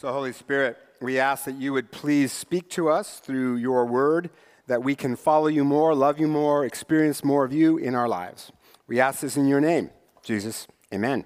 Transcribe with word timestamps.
So, 0.00 0.12
Holy 0.12 0.32
Spirit, 0.32 0.76
we 1.00 1.18
ask 1.18 1.46
that 1.46 1.56
you 1.56 1.72
would 1.72 1.90
please 1.90 2.30
speak 2.30 2.70
to 2.70 2.88
us 2.88 3.18
through 3.18 3.56
your 3.56 3.84
word, 3.84 4.30
that 4.68 4.84
we 4.84 4.94
can 4.94 5.16
follow 5.16 5.48
you 5.48 5.64
more, 5.64 5.92
love 5.92 6.20
you 6.20 6.28
more, 6.28 6.64
experience 6.64 7.24
more 7.24 7.44
of 7.44 7.52
you 7.52 7.78
in 7.78 7.96
our 7.96 8.06
lives. 8.06 8.52
We 8.86 9.00
ask 9.00 9.22
this 9.22 9.36
in 9.36 9.48
your 9.48 9.60
name, 9.60 9.90
Jesus. 10.22 10.68
Amen. 10.94 11.24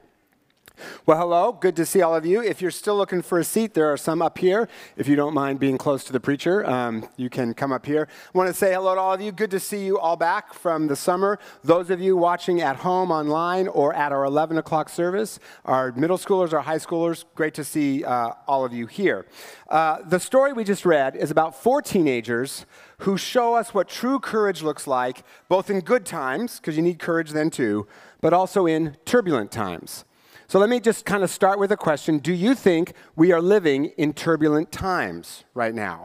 Well, 1.05 1.19
hello. 1.19 1.53
Good 1.53 1.77
to 1.77 1.87
see 1.87 2.01
all 2.01 2.15
of 2.15 2.25
you. 2.25 2.43
If 2.43 2.63
you're 2.63 2.71
still 2.71 2.97
looking 2.97 3.23
for 3.23 3.39
a 3.39 3.45
seat, 3.45 3.75
there 3.75 3.93
are 3.93 3.97
some 3.97 4.23
up 4.23 4.39
here. 4.39 4.69
If 4.97 5.09
you 5.09 5.17
don't 5.17 5.35
mind 5.35 5.59
being 5.59 5.79
close 5.79 6.05
to 6.05 6.13
the 6.13 6.21
preacher, 6.21 6.65
um, 6.65 7.09
you 7.17 7.29
can 7.29 7.55
come 7.55 7.73
up 7.73 7.87
here. 7.87 8.09
I 8.35 8.39
want 8.39 8.49
to 8.49 8.55
say 8.55 8.73
hello 8.73 8.95
to 8.95 9.01
all 9.01 9.13
of 9.13 9.21
you. 9.21 9.33
Good 9.33 9.51
to 9.51 9.61
see 9.61 9.85
you 9.85 9.99
all 9.99 10.17
back 10.17 10.55
from 10.55 10.87
the 10.87 10.97
summer. 10.97 11.39
Those 11.65 11.91
of 11.91 12.01
you 12.01 12.17
watching 12.17 12.61
at 12.61 12.77
home 12.77 13.11
online 13.11 13.69
or 13.69 13.93
at 13.95 14.13
our 14.13 14.25
11 14.25 14.59
o'clock 14.59 14.89
service, 14.89 15.39
our 15.65 15.93
middle 15.93 16.19
schoolers, 16.19 16.53
our 16.53 16.61
high 16.63 16.79
schoolers, 16.79 17.25
great 17.35 17.55
to 17.55 17.65
see 17.65 18.05
uh, 18.05 18.33
all 18.47 18.65
of 18.65 18.73
you 18.73 18.87
here. 18.87 19.27
Uh, 19.69 19.99
the 20.07 20.21
story 20.21 20.53
we 20.53 20.65
just 20.65 20.85
read 20.85 21.17
is 21.17 21.31
about 21.31 21.61
four 21.61 21.83
teenagers 21.83 22.67
who 22.99 23.17
show 23.17 23.55
us 23.55 23.75
what 23.75 23.89
true 23.89 24.21
courage 24.21 24.63
looks 24.63 24.87
like, 24.87 25.25
both 25.49 25.69
in 25.69 25.81
good 25.81 26.07
times, 26.07 26.61
because 26.61 26.77
you 26.77 26.83
need 26.83 26.99
courage 26.99 27.31
then 27.33 27.51
too, 27.51 27.87
but 28.21 28.33
also 28.33 28.67
in 28.67 28.97
turbulent 29.05 29.51
times. 29.51 30.05
So 30.53 30.59
let 30.59 30.69
me 30.69 30.81
just 30.81 31.07
kind 31.07 31.25
of 31.25 31.31
start 31.31 31.59
with 31.59 31.73
a 31.73 31.79
question. 31.79 32.19
Do 32.19 32.31
you 32.31 32.55
think 32.55 32.93
we 33.17 33.33
are 33.33 33.41
living 33.41 33.87
in 33.97 34.13
turbulent 34.13 34.71
times 34.71 35.45
right 35.55 35.75
now? 35.75 36.05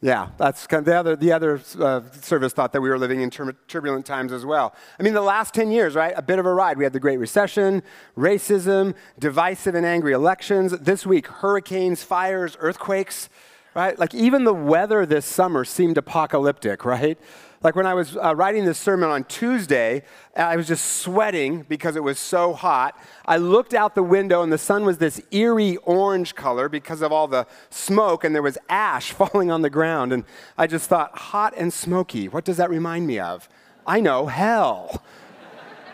Yeah, 0.00 0.28
that's 0.38 0.68
kind 0.68 0.78
of 0.78 0.84
the 0.84 0.96
other, 0.96 1.16
the 1.16 1.32
other 1.32 1.60
uh, 1.80 2.02
service 2.12 2.52
thought 2.52 2.72
that 2.74 2.80
we 2.80 2.88
were 2.88 2.96
living 2.96 3.22
in 3.22 3.28
tur- 3.28 3.56
turbulent 3.66 4.06
times 4.06 4.32
as 4.32 4.46
well. 4.46 4.72
I 5.00 5.02
mean, 5.02 5.14
the 5.14 5.20
last 5.20 5.52
10 5.52 5.72
years, 5.72 5.96
right? 5.96 6.14
A 6.16 6.22
bit 6.22 6.38
of 6.38 6.46
a 6.46 6.54
ride. 6.54 6.78
We 6.78 6.84
had 6.84 6.92
the 6.92 7.00
Great 7.00 7.18
Recession, 7.18 7.82
racism, 8.16 8.94
divisive 9.18 9.74
and 9.74 9.84
angry 9.84 10.12
elections. 10.12 10.70
This 10.78 11.04
week, 11.04 11.26
hurricanes, 11.26 12.04
fires, 12.04 12.56
earthquakes, 12.60 13.28
right? 13.74 13.98
Like 13.98 14.14
even 14.14 14.44
the 14.44 14.54
weather 14.54 15.04
this 15.04 15.26
summer 15.26 15.64
seemed 15.64 15.98
apocalyptic, 15.98 16.84
right? 16.84 17.18
Like 17.62 17.76
when 17.76 17.86
I 17.86 17.94
was 17.94 18.16
uh, 18.16 18.34
writing 18.34 18.64
this 18.64 18.78
sermon 18.78 19.10
on 19.10 19.22
Tuesday, 19.24 20.02
I 20.36 20.56
was 20.56 20.66
just 20.66 20.96
sweating 20.98 21.62
because 21.62 21.94
it 21.94 22.02
was 22.02 22.18
so 22.18 22.52
hot. 22.52 22.98
I 23.24 23.36
looked 23.36 23.72
out 23.72 23.94
the 23.94 24.02
window 24.02 24.42
and 24.42 24.52
the 24.52 24.58
sun 24.58 24.84
was 24.84 24.98
this 24.98 25.20
eerie 25.30 25.76
orange 25.78 26.34
color 26.34 26.68
because 26.68 27.02
of 27.02 27.12
all 27.12 27.28
the 27.28 27.46
smoke 27.70 28.24
and 28.24 28.34
there 28.34 28.42
was 28.42 28.58
ash 28.68 29.12
falling 29.12 29.50
on 29.50 29.62
the 29.62 29.70
ground. 29.70 30.12
And 30.12 30.24
I 30.58 30.66
just 30.66 30.88
thought, 30.88 31.16
hot 31.16 31.54
and 31.56 31.72
smoky, 31.72 32.28
what 32.28 32.44
does 32.44 32.56
that 32.56 32.68
remind 32.68 33.06
me 33.06 33.20
of? 33.20 33.48
I 33.86 34.00
know, 34.00 34.26
hell. 34.26 35.02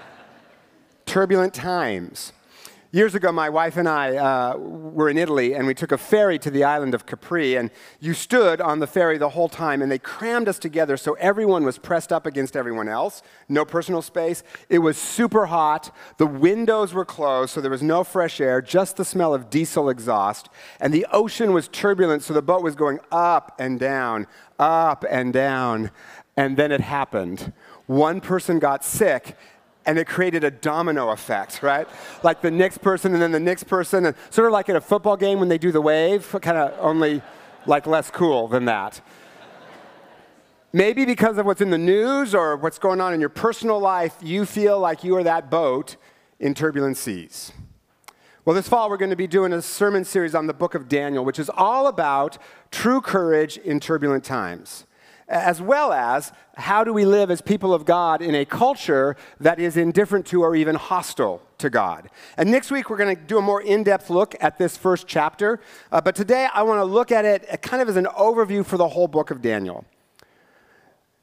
Turbulent 1.06 1.52
times. 1.52 2.32
Years 2.90 3.14
ago, 3.14 3.30
my 3.30 3.50
wife 3.50 3.76
and 3.76 3.86
I 3.86 4.16
uh, 4.16 4.56
were 4.56 5.10
in 5.10 5.18
Italy, 5.18 5.52
and 5.52 5.66
we 5.66 5.74
took 5.74 5.92
a 5.92 5.98
ferry 5.98 6.38
to 6.38 6.50
the 6.50 6.64
island 6.64 6.94
of 6.94 7.04
Capri. 7.04 7.54
And 7.54 7.70
you 8.00 8.14
stood 8.14 8.62
on 8.62 8.78
the 8.78 8.86
ferry 8.86 9.18
the 9.18 9.28
whole 9.28 9.50
time, 9.50 9.82
and 9.82 9.92
they 9.92 9.98
crammed 9.98 10.48
us 10.48 10.58
together 10.58 10.96
so 10.96 11.12
everyone 11.20 11.64
was 11.64 11.76
pressed 11.76 12.14
up 12.14 12.24
against 12.24 12.56
everyone 12.56 12.88
else. 12.88 13.20
No 13.46 13.66
personal 13.66 14.00
space. 14.00 14.42
It 14.70 14.78
was 14.78 14.96
super 14.96 15.44
hot. 15.44 15.94
The 16.16 16.24
windows 16.26 16.94
were 16.94 17.04
closed, 17.04 17.50
so 17.50 17.60
there 17.60 17.70
was 17.70 17.82
no 17.82 18.04
fresh 18.04 18.40
air, 18.40 18.62
just 18.62 18.96
the 18.96 19.04
smell 19.04 19.34
of 19.34 19.50
diesel 19.50 19.90
exhaust. 19.90 20.48
And 20.80 20.94
the 20.94 21.06
ocean 21.12 21.52
was 21.52 21.68
turbulent, 21.68 22.22
so 22.22 22.32
the 22.32 22.40
boat 22.40 22.62
was 22.62 22.74
going 22.74 23.00
up 23.12 23.54
and 23.58 23.78
down, 23.78 24.26
up 24.58 25.04
and 25.10 25.30
down. 25.30 25.90
And 26.38 26.56
then 26.56 26.72
it 26.72 26.80
happened. 26.80 27.52
One 27.84 28.22
person 28.22 28.58
got 28.58 28.82
sick, 28.82 29.36
and 29.88 29.98
it 29.98 30.06
created 30.06 30.44
a 30.44 30.50
domino 30.50 31.08
effect, 31.08 31.62
right? 31.62 31.88
Like 32.22 32.42
the 32.42 32.50
next 32.50 32.82
person 32.82 33.14
and 33.14 33.22
then 33.22 33.32
the 33.32 33.40
next 33.40 33.64
person, 33.64 34.04
and 34.04 34.14
sort 34.28 34.46
of 34.46 34.52
like 34.52 34.68
at 34.68 34.76
a 34.76 34.82
football 34.82 35.16
game 35.16 35.40
when 35.40 35.48
they 35.48 35.56
do 35.56 35.72
the 35.72 35.80
wave, 35.80 36.36
kind 36.42 36.58
of 36.58 36.74
only 36.78 37.22
like 37.64 37.86
less 37.86 38.10
cool 38.10 38.48
than 38.48 38.66
that. 38.66 39.00
Maybe 40.74 41.06
because 41.06 41.38
of 41.38 41.46
what's 41.46 41.62
in 41.62 41.70
the 41.70 41.78
news 41.78 42.34
or 42.34 42.58
what's 42.58 42.78
going 42.78 43.00
on 43.00 43.14
in 43.14 43.20
your 43.20 43.30
personal 43.30 43.80
life, 43.80 44.14
you 44.20 44.44
feel 44.44 44.78
like 44.78 45.04
you 45.04 45.16
are 45.16 45.24
that 45.24 45.50
boat 45.50 45.96
in 46.38 46.52
turbulent 46.52 46.98
seas. 46.98 47.52
Well, 48.44 48.54
this 48.54 48.68
fall 48.68 48.90
we're 48.90 48.98
going 48.98 49.08
to 49.08 49.16
be 49.16 49.26
doing 49.26 49.54
a 49.54 49.62
sermon 49.62 50.04
series 50.04 50.34
on 50.34 50.46
the 50.46 50.52
book 50.52 50.74
of 50.74 50.86
Daniel, 50.90 51.24
which 51.24 51.38
is 51.38 51.50
all 51.54 51.86
about 51.86 52.36
true 52.70 53.00
courage 53.00 53.56
in 53.56 53.80
turbulent 53.80 54.22
times 54.22 54.84
as 55.28 55.60
well 55.60 55.92
as 55.92 56.32
how 56.56 56.82
do 56.84 56.92
we 56.92 57.04
live 57.04 57.30
as 57.30 57.40
people 57.40 57.74
of 57.74 57.84
God 57.84 58.22
in 58.22 58.34
a 58.34 58.44
culture 58.44 59.16
that 59.40 59.58
is 59.58 59.76
indifferent 59.76 60.26
to 60.26 60.42
or 60.42 60.56
even 60.56 60.74
hostile 60.74 61.42
to 61.58 61.70
God. 61.70 62.08
And 62.36 62.50
next 62.50 62.70
week, 62.70 62.88
we're 62.88 62.96
going 62.96 63.14
to 63.14 63.22
do 63.22 63.38
a 63.38 63.42
more 63.42 63.60
in 63.60 63.82
depth 63.82 64.10
look 64.10 64.34
at 64.40 64.58
this 64.58 64.76
first 64.76 65.06
chapter. 65.06 65.60
Uh, 65.92 66.00
but 66.00 66.14
today, 66.14 66.48
I 66.52 66.62
want 66.62 66.80
to 66.80 66.84
look 66.84 67.12
at 67.12 67.24
it 67.24 67.62
kind 67.62 67.82
of 67.82 67.88
as 67.88 67.96
an 67.96 68.06
overview 68.06 68.64
for 68.64 68.76
the 68.76 68.88
whole 68.88 69.08
book 69.08 69.30
of 69.30 69.42
Daniel. 69.42 69.84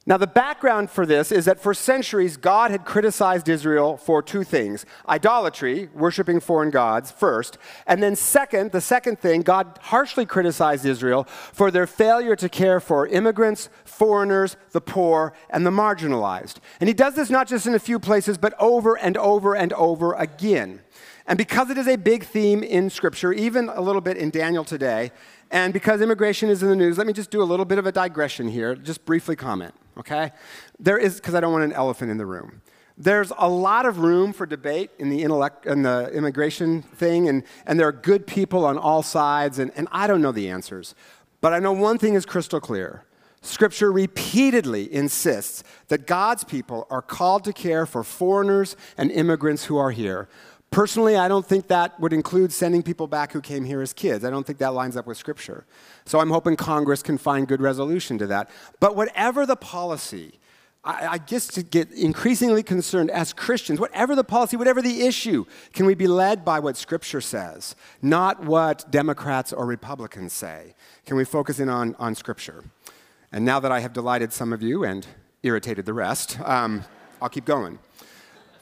Now, 0.08 0.18
the 0.18 0.28
background 0.28 0.92
for 0.92 1.04
this 1.04 1.32
is 1.32 1.46
that 1.46 1.60
for 1.60 1.74
centuries, 1.74 2.38
God 2.38 2.70
had 2.70 2.86
criticized 2.86 3.50
Israel 3.50 3.98
for 3.98 4.22
two 4.22 4.44
things 4.44 4.86
idolatry, 5.10 5.90
worshiping 5.96 6.40
foreign 6.40 6.70
gods, 6.70 7.10
first. 7.10 7.58
And 7.88 8.04
then, 8.04 8.16
second, 8.16 8.72
the 8.72 8.82
second 8.82 9.20
thing, 9.20 9.42
God 9.42 9.80
harshly 9.82 10.28
criticized 10.28 10.86
Israel 10.86 11.24
for 11.24 11.72
their 11.72 11.88
failure 11.88 12.36
to 12.36 12.48
care 12.48 12.80
for 12.80 13.08
immigrants, 13.08 13.70
foreigners, 13.84 14.58
the 14.74 14.82
poor, 14.82 15.34
and 15.50 15.66
the 15.66 15.72
marginalized. 15.72 16.58
And 16.80 16.88
he 16.88 16.94
does 16.94 17.16
this 17.16 17.32
not 17.32 17.48
just 17.48 17.66
in 17.66 17.74
a 17.74 17.80
few 17.80 17.98
places, 17.98 18.38
but 18.38 18.54
over 18.60 18.96
and 18.96 19.18
over 19.18 19.56
and 19.56 19.74
over 19.74 20.14
again. 20.14 20.82
And 21.28 21.38
because 21.38 21.69
it 21.69 21.78
is 21.78 21.88
a 21.88 21.96
big 21.96 22.24
theme 22.24 22.63
in 22.63 22.90
Scripture, 22.90 23.34
even 23.34 23.69
a 23.69 23.81
little 23.81 24.02
bit 24.02 24.18
in 24.18 24.30
Daniel 24.30 24.63
today, 24.63 25.12
and 25.52 25.74
because 25.74 26.02
immigration 26.02 26.50
is 26.50 26.62
in 26.62 26.69
the 26.69 26.75
news, 26.75 26.97
let 26.97 27.08
me 27.08 27.13
just 27.13 27.31
do 27.31 27.41
a 27.41 27.46
little 27.46 27.66
bit 27.66 27.78
of 27.78 27.86
a 27.86 27.91
digression 27.91 28.47
here, 28.47 28.75
just 28.75 29.06
briefly 29.06 29.36
comment 29.36 29.74
okay? 29.97 30.31
There 30.80 30.97
is, 30.97 31.16
because 31.16 31.36
I 31.36 31.40
don't 31.40 31.52
want 31.52 31.63
an 31.63 31.74
elephant 31.74 32.12
in 32.12 32.18
the 32.18 32.25
room. 32.25 32.62
There's 32.97 33.31
a 33.38 33.50
lot 33.50 33.86
of 33.86 34.00
room 34.00 34.31
for 34.31 34.46
debate 34.46 34.91
in 35.00 35.09
the, 35.09 35.22
intellect, 35.22 35.66
in 35.66 35.81
the 35.81 36.09
immigration 36.13 36.81
thing, 36.81 37.28
and, 37.28 37.44
and 37.66 37.80
there 37.80 37.88
are 37.88 37.94
good 37.94 38.25
people 38.25 38.66
on 38.66 38.78
all 38.78 39.03
sides, 39.03 39.59
and, 39.59 39.72
and 39.75 39.88
I 39.92 40.07
don't 40.07 40.22
know 40.22 40.31
the 40.31 40.50
answers. 40.50 40.96
But 41.42 41.53
I 41.53 41.59
know 41.59 41.74
one 41.74 41.97
thing 41.97 42.13
is 42.13 42.25
crystal 42.25 42.62
clear. 42.62 43.03
Scripture 43.42 43.92
repeatedly 43.92 44.92
insists 44.92 45.63
that 45.90 46.07
God's 46.07 46.44
people 46.44 46.88
are 46.90 47.02
called 47.02 47.44
to 47.44 47.53
care 47.53 47.86
for 47.86 48.03
foreigners 48.03 48.75
and 48.97 49.12
immigrants 49.12 49.66
who 49.66 49.78
are 49.78 49.92
here, 49.92 50.28
Personally, 50.75 51.16
I 51.16 51.30
don't 51.30 51.46
think 51.46 51.68
that 51.68 51.97
would 52.02 52.12
include 52.12 52.52
sending 52.52 52.84
people 52.84 53.08
back 53.08 53.31
who 53.31 53.40
came 53.40 53.63
here 53.63 53.81
as 53.81 53.94
kids. 53.94 54.25
I 54.25 54.30
don't 54.30 54.46
think 54.46 54.59
that 54.59 54.74
lines 54.74 54.97
up 54.97 55.08
with 55.08 55.18
Scripture. 55.18 55.63
So 56.03 56.19
I'm 56.19 56.30
hoping 56.30 56.58
Congress 56.58 57.02
can 57.02 57.18
find 57.18 57.47
good 57.47 57.62
resolution 57.62 58.18
to 58.18 58.28
that. 58.28 58.50
But 58.81 58.94
whatever 58.94 59.46
the 59.46 59.56
policy, 59.56 60.38
I, 60.84 61.18
to 61.18 61.63
get 61.63 61.94
increasingly 61.94 62.62
concerned 62.62 63.09
as 63.09 63.31
Christians, 63.31 63.80
whatever 63.80 64.18
the 64.18 64.25
policy, 64.25 64.58
whatever 64.58 64.81
the 64.81 65.03
issue, 65.03 65.46
can 65.72 65.86
we 65.86 65.96
be 65.96 66.08
led 66.08 66.44
by 66.44 66.59
what 66.59 66.75
Scripture 66.75 67.22
says, 67.22 67.78
not 68.02 68.44
what 68.44 68.92
Democrats 68.92 69.53
or 69.53 69.66
Republicans 69.66 70.34
say? 70.34 70.75
Can 71.06 71.16
we 71.16 71.24
focus 71.24 71.57
in 71.57 71.69
on, 71.69 71.96
on 72.00 72.16
Scripture? 72.16 72.66
And 73.31 73.46
now 73.46 73.62
that 73.62 73.72
I 73.72 73.80
have 73.80 73.94
delighted 73.94 74.34
some 74.34 74.52
of 74.52 74.62
you 74.62 74.84
and 74.84 75.07
irritated 75.42 75.86
the 75.86 75.94
rest, 75.94 76.38
um, 76.42 76.84
I'll 77.22 77.30
keep 77.30 77.46
going. 77.46 77.80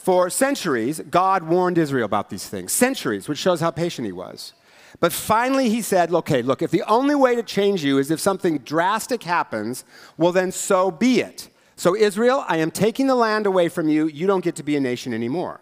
For 0.03 0.29
centuries, 0.29 0.99
God 0.99 1.43
warned 1.43 1.77
Israel 1.77 2.03
about 2.03 2.29
these 2.29 2.45
things. 2.45 2.73
Centuries, 2.73 3.29
which 3.29 3.39
shows 3.39 3.61
how 3.61 3.71
patient 3.71 4.05
he 4.05 4.11
was. 4.11 4.51
But 4.99 5.13
finally, 5.13 5.69
he 5.69 5.81
said, 5.81 6.13
okay, 6.13 6.41
look, 6.41 6.61
if 6.61 6.71
the 6.71 6.83
only 6.83 7.15
way 7.15 7.37
to 7.37 7.41
change 7.41 7.85
you 7.85 7.97
is 7.99 8.11
if 8.11 8.19
something 8.19 8.57
drastic 8.57 9.23
happens, 9.23 9.85
well, 10.17 10.33
then 10.33 10.51
so 10.51 10.91
be 10.91 11.21
it. 11.21 11.49
So, 11.77 11.95
Israel, 11.95 12.43
I 12.49 12.57
am 12.57 12.69
taking 12.69 13.07
the 13.07 13.15
land 13.15 13.45
away 13.45 13.69
from 13.69 13.87
you. 13.87 14.07
You 14.07 14.27
don't 14.27 14.43
get 14.43 14.57
to 14.57 14.63
be 14.63 14.75
a 14.75 14.81
nation 14.81 15.13
anymore. 15.13 15.61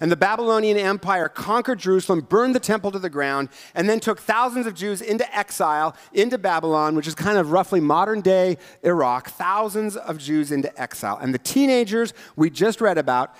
And 0.00 0.10
the 0.10 0.16
Babylonian 0.16 0.78
Empire 0.78 1.28
conquered 1.28 1.78
Jerusalem, 1.78 2.22
burned 2.22 2.54
the 2.54 2.60
temple 2.60 2.90
to 2.90 2.98
the 2.98 3.10
ground, 3.10 3.50
and 3.74 3.86
then 3.86 4.00
took 4.00 4.18
thousands 4.18 4.66
of 4.66 4.74
Jews 4.74 5.02
into 5.02 5.36
exile 5.36 5.94
into 6.14 6.38
Babylon, 6.38 6.96
which 6.96 7.06
is 7.06 7.14
kind 7.14 7.36
of 7.36 7.52
roughly 7.52 7.80
modern 7.80 8.22
day 8.22 8.56
Iraq. 8.82 9.28
Thousands 9.28 9.94
of 9.94 10.16
Jews 10.16 10.50
into 10.50 10.74
exile. 10.80 11.18
And 11.20 11.34
the 11.34 11.38
teenagers 11.38 12.14
we 12.34 12.48
just 12.48 12.80
read 12.80 12.96
about 12.96 13.36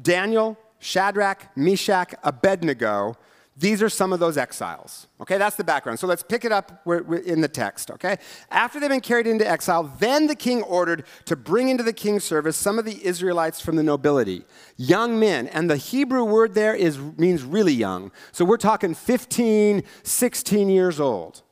Daniel, 0.00 0.58
Shadrach, 0.78 1.56
Meshach, 1.56 2.14
Abednego, 2.22 3.16
these 3.56 3.82
are 3.82 3.88
some 3.88 4.12
of 4.12 4.18
those 4.18 4.36
exiles. 4.36 5.06
Okay, 5.20 5.38
that's 5.38 5.54
the 5.54 5.62
background. 5.62 6.00
So 6.00 6.08
let's 6.08 6.24
pick 6.24 6.44
it 6.44 6.50
up 6.50 6.84
in 7.24 7.40
the 7.40 7.48
text. 7.48 7.90
Okay, 7.92 8.16
after 8.50 8.80
they've 8.80 8.90
been 8.90 9.00
carried 9.00 9.28
into 9.28 9.48
exile, 9.48 9.84
then 10.00 10.26
the 10.26 10.34
king 10.34 10.62
ordered 10.62 11.04
to 11.26 11.36
bring 11.36 11.68
into 11.68 11.84
the 11.84 11.92
king's 11.92 12.24
service 12.24 12.56
some 12.56 12.80
of 12.80 12.84
the 12.84 13.04
Israelites 13.06 13.60
from 13.60 13.76
the 13.76 13.84
nobility, 13.84 14.44
young 14.76 15.20
men, 15.20 15.46
and 15.48 15.70
the 15.70 15.76
Hebrew 15.76 16.24
word 16.24 16.54
there 16.54 16.74
is 16.74 16.98
means 17.16 17.44
really 17.44 17.72
young. 17.72 18.10
So 18.32 18.44
we're 18.44 18.56
talking 18.56 18.92
15, 18.92 19.84
16 20.02 20.68
years 20.68 20.98
old, 20.98 21.42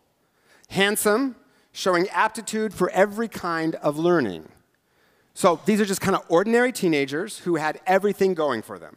handsome, 0.71 1.37
showing 1.71 2.09
aptitude 2.09 2.75
for 2.75 2.91
every 2.91 3.29
kind 3.29 3.77
of 3.77 3.97
learning. 3.97 4.49
So 5.35 5.61
these 5.65 5.81
are 5.81 5.85
just 5.85 6.01
kind 6.01 6.15
of 6.15 6.25
ordinary 6.29 6.73
teenagers 6.73 7.39
who 7.39 7.57
had 7.57 7.81
everything 7.87 8.35
going 8.35 8.63
for 8.63 8.79
them. 8.79 8.97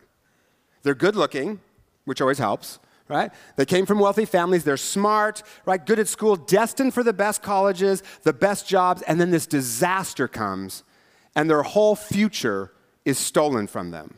They're 0.83 0.95
good 0.95 1.15
looking, 1.15 1.61
which 2.03 2.21
always 2.21 2.37
helps, 2.37 2.79
right? 3.07 3.31
They 3.55 3.65
came 3.65 3.85
from 3.85 3.99
wealthy 3.99 4.25
families, 4.25 4.63
they're 4.63 4.77
smart, 4.77 5.43
right? 5.65 5.83
Good 5.83 5.99
at 5.99 6.07
school, 6.07 6.35
destined 6.35 6.93
for 6.93 7.03
the 7.03 7.13
best 7.13 7.41
colleges, 7.41 8.03
the 8.23 8.33
best 8.33 8.67
jobs, 8.67 9.01
and 9.03 9.19
then 9.19 9.31
this 9.31 9.47
disaster 9.47 10.27
comes, 10.27 10.83
and 11.35 11.49
their 11.49 11.63
whole 11.63 11.95
future 11.95 12.71
is 13.05 13.17
stolen 13.17 13.67
from 13.67 13.91
them. 13.91 14.17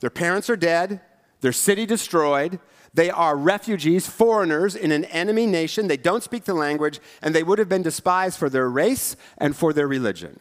Their 0.00 0.10
parents 0.10 0.48
are 0.48 0.56
dead, 0.56 1.00
their 1.40 1.52
city 1.52 1.86
destroyed, 1.86 2.58
they 2.94 3.10
are 3.10 3.36
refugees, 3.36 4.06
foreigners 4.06 4.76
in 4.76 4.92
an 4.92 5.04
enemy 5.06 5.46
nation. 5.46 5.88
They 5.88 5.96
don't 5.96 6.22
speak 6.22 6.44
the 6.44 6.54
language, 6.54 7.00
and 7.20 7.34
they 7.34 7.42
would 7.42 7.58
have 7.58 7.68
been 7.68 7.82
despised 7.82 8.38
for 8.38 8.48
their 8.48 8.70
race 8.70 9.16
and 9.36 9.56
for 9.56 9.72
their 9.72 9.88
religion. 9.88 10.38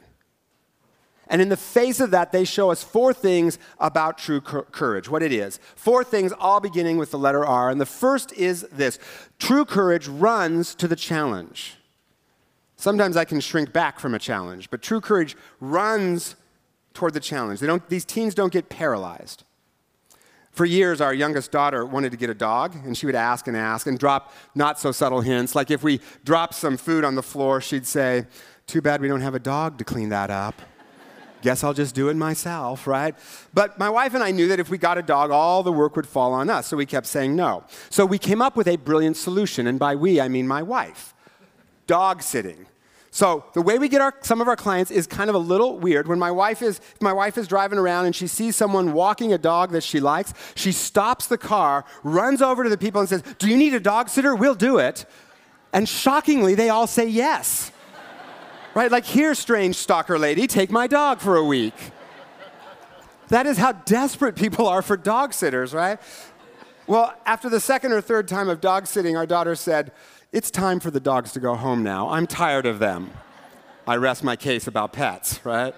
And 1.27 1.41
in 1.41 1.49
the 1.49 1.57
face 1.57 1.99
of 1.99 2.11
that, 2.11 2.31
they 2.31 2.43
show 2.43 2.69
us 2.69 2.83
four 2.83 3.13
things 3.13 3.57
about 3.79 4.17
true 4.17 4.41
courage, 4.41 5.09
what 5.09 5.23
it 5.23 5.31
is. 5.31 5.59
Four 5.75 6.03
things, 6.03 6.33
all 6.37 6.59
beginning 6.59 6.97
with 6.97 7.11
the 7.11 7.17
letter 7.17 7.45
R. 7.45 7.69
And 7.69 7.79
the 7.79 7.85
first 7.85 8.33
is 8.33 8.61
this 8.71 8.99
true 9.39 9.65
courage 9.65 10.07
runs 10.07 10.75
to 10.75 10.87
the 10.87 10.95
challenge. 10.95 11.77
Sometimes 12.75 13.15
I 13.15 13.23
can 13.23 13.39
shrink 13.39 13.71
back 13.71 13.99
from 13.99 14.13
a 14.13 14.19
challenge, 14.19 14.69
but 14.69 14.81
true 14.81 14.99
courage 14.99 15.37
runs 15.61 16.35
toward 16.93 17.13
the 17.13 17.19
challenge. 17.21 17.61
They 17.61 17.67
don't, 17.67 17.87
these 17.87 18.03
teens 18.03 18.35
don't 18.35 18.51
get 18.51 18.67
paralyzed. 18.67 19.43
For 20.51 20.65
years, 20.65 21.01
our 21.01 21.13
youngest 21.13 21.51
daughter 21.51 21.85
wanted 21.85 22.11
to 22.11 22.17
get 22.17 22.29
a 22.29 22.35
dog, 22.35 22.75
and 22.85 22.95
she 22.95 23.07
would 23.07 23.15
ask 23.15 23.47
and 23.47 23.57
ask 23.57 23.87
and 23.87 23.97
drop 23.97 24.33
not 24.53 24.79
so 24.79 24.91
subtle 24.91 25.21
hints. 25.21 25.55
Like 25.55 25.71
if 25.71 25.81
we 25.81 25.99
dropped 26.23 26.53
some 26.53 26.77
food 26.77 27.03
on 27.03 27.15
the 27.15 27.23
floor, 27.23 27.59
she'd 27.59 27.87
say, 27.87 28.27
Too 28.67 28.81
bad 28.81 29.01
we 29.01 29.07
don't 29.07 29.21
have 29.21 29.33
a 29.33 29.39
dog 29.39 29.79
to 29.79 29.83
clean 29.83 30.09
that 30.09 30.29
up. 30.29 30.61
Guess 31.43 31.63
I'll 31.63 31.73
just 31.73 31.93
do 31.93 32.07
it 32.07 32.15
myself, 32.15 32.87
right? 32.87 33.13
But 33.53 33.77
my 33.77 33.89
wife 33.89 34.13
and 34.13 34.23
I 34.23 34.31
knew 34.31 34.47
that 34.47 34.59
if 34.61 34.69
we 34.69 34.77
got 34.77 34.97
a 34.97 35.01
dog, 35.03 35.29
all 35.29 35.61
the 35.61 35.73
work 35.73 35.95
would 35.97 36.07
fall 36.07 36.33
on 36.33 36.49
us, 36.49 36.67
so 36.67 36.77
we 36.77 36.85
kept 36.85 37.05
saying 37.05 37.35
no. 37.35 37.65
So 37.89 38.05
we 38.05 38.17
came 38.17 38.41
up 38.41 38.55
with 38.55 38.67
a 38.67 38.77
brilliant 38.77 39.17
solution, 39.17 39.67
and 39.67 39.77
by 39.77 39.93
we, 39.95 40.21
I 40.21 40.29
mean 40.29 40.47
my 40.47 40.63
wife 40.63 41.13
dog 41.85 42.23
sitting. 42.23 42.65
So 43.11 43.45
the 43.53 43.61
way 43.61 43.77
we 43.77 43.89
get 43.89 44.01
our, 44.01 44.15
some 44.21 44.41
of 44.41 44.47
our 44.47 44.55
clients 44.55 44.89
is 44.89 45.05
kind 45.05 45.29
of 45.29 45.35
a 45.35 45.39
little 45.39 45.77
weird. 45.77 46.07
When 46.07 46.17
my 46.17 46.31
wife 46.31 46.61
is 46.61 46.79
my 47.01 47.13
wife 47.13 47.37
is 47.37 47.47
driving 47.47 47.77
around 47.77 48.05
and 48.05 48.15
she 48.15 48.25
sees 48.25 48.55
someone 48.55 48.93
walking 48.93 49.33
a 49.33 49.37
dog 49.37 49.71
that 49.71 49.83
she 49.83 49.99
likes, 49.99 50.33
she 50.55 50.71
stops 50.71 51.27
the 51.27 51.37
car, 51.37 51.85
runs 52.03 52.41
over 52.41 52.63
to 52.63 52.69
the 52.69 52.77
people 52.77 53.01
and 53.01 53.09
says, 53.09 53.21
"Do 53.37 53.49
you 53.49 53.57
need 53.57 53.73
a 53.73 53.79
dog 53.79 54.09
sitter? 54.09 54.33
We'll 54.33 54.55
do 54.55 54.79
it." 54.79 55.05
And 55.73 55.89
shockingly, 55.89 56.55
they 56.55 56.69
all 56.69 56.87
say 56.87 57.05
yes. 57.05 57.72
Right? 58.75 58.91
Like, 58.91 59.05
here, 59.05 59.35
strange 59.35 59.75
stalker 59.75 60.17
lady, 60.17 60.47
take 60.47 60.71
my 60.71 60.87
dog 60.87 61.19
for 61.19 61.35
a 61.35 61.43
week. 61.43 61.75
That 63.29 63.45
is 63.45 63.57
how 63.57 63.71
desperate 63.71 64.35
people 64.35 64.67
are 64.67 64.81
for 64.81 64.97
dog 64.97 65.33
sitters, 65.33 65.73
right? 65.73 65.99
Well, 66.85 67.13
after 67.25 67.49
the 67.49 67.59
second 67.59 67.93
or 67.93 68.01
third 68.01 68.27
time 68.27 68.49
of 68.49 68.59
dog 68.59 68.87
sitting, 68.87 69.15
our 69.15 69.25
daughter 69.25 69.55
said, 69.55 69.91
it's 70.31 70.51
time 70.51 70.79
for 70.79 70.91
the 70.91 70.99
dogs 70.99 71.31
to 71.33 71.39
go 71.39 71.55
home 71.55 71.83
now. 71.83 72.09
I'm 72.09 72.27
tired 72.27 72.65
of 72.65 72.79
them. 72.79 73.11
I 73.87 73.97
rest 73.97 74.23
my 74.23 74.35
case 74.35 74.67
about 74.67 74.93
pets, 74.93 75.43
right? 75.45 75.75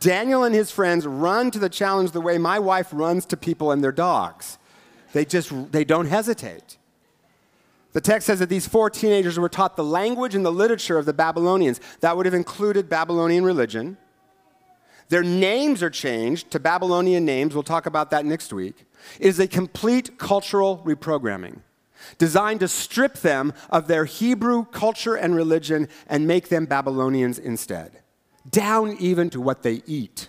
Daniel 0.00 0.44
and 0.44 0.54
his 0.54 0.70
friends 0.70 1.06
run 1.06 1.50
to 1.50 1.58
the 1.58 1.68
challenge 1.68 2.10
the 2.10 2.20
way 2.20 2.38
my 2.38 2.58
wife 2.58 2.88
runs 2.92 3.26
to 3.26 3.36
people 3.36 3.70
and 3.70 3.82
their 3.82 3.92
dogs. 3.92 4.58
They 5.12 5.24
just 5.24 5.72
they 5.72 5.84
don't 5.84 6.06
hesitate. 6.06 6.78
The 7.94 8.00
text 8.00 8.26
says 8.26 8.40
that 8.40 8.48
these 8.48 8.66
four 8.66 8.90
teenagers 8.90 9.38
were 9.38 9.48
taught 9.48 9.76
the 9.76 9.84
language 9.84 10.34
and 10.34 10.44
the 10.44 10.52
literature 10.52 10.98
of 10.98 11.06
the 11.06 11.12
Babylonians. 11.12 11.80
That 12.00 12.16
would 12.16 12.26
have 12.26 12.34
included 12.34 12.88
Babylonian 12.88 13.44
religion. 13.44 13.96
Their 15.08 15.22
names 15.22 15.82
are 15.82 15.90
changed 15.90 16.50
to 16.50 16.58
Babylonian 16.58 17.24
names. 17.24 17.54
We'll 17.54 17.62
talk 17.62 17.86
about 17.86 18.10
that 18.10 18.26
next 18.26 18.52
week. 18.52 18.84
It 19.20 19.28
is 19.28 19.38
a 19.38 19.46
complete 19.46 20.18
cultural 20.18 20.82
reprogramming 20.84 21.60
designed 22.18 22.60
to 22.60 22.68
strip 22.68 23.14
them 23.14 23.52
of 23.70 23.86
their 23.86 24.04
Hebrew 24.04 24.66
culture 24.66 25.14
and 25.14 25.34
religion 25.34 25.88
and 26.06 26.26
make 26.26 26.48
them 26.48 26.66
Babylonians 26.66 27.38
instead, 27.38 28.00
down 28.50 28.96
even 28.98 29.30
to 29.30 29.40
what 29.40 29.62
they 29.62 29.82
eat. 29.86 30.28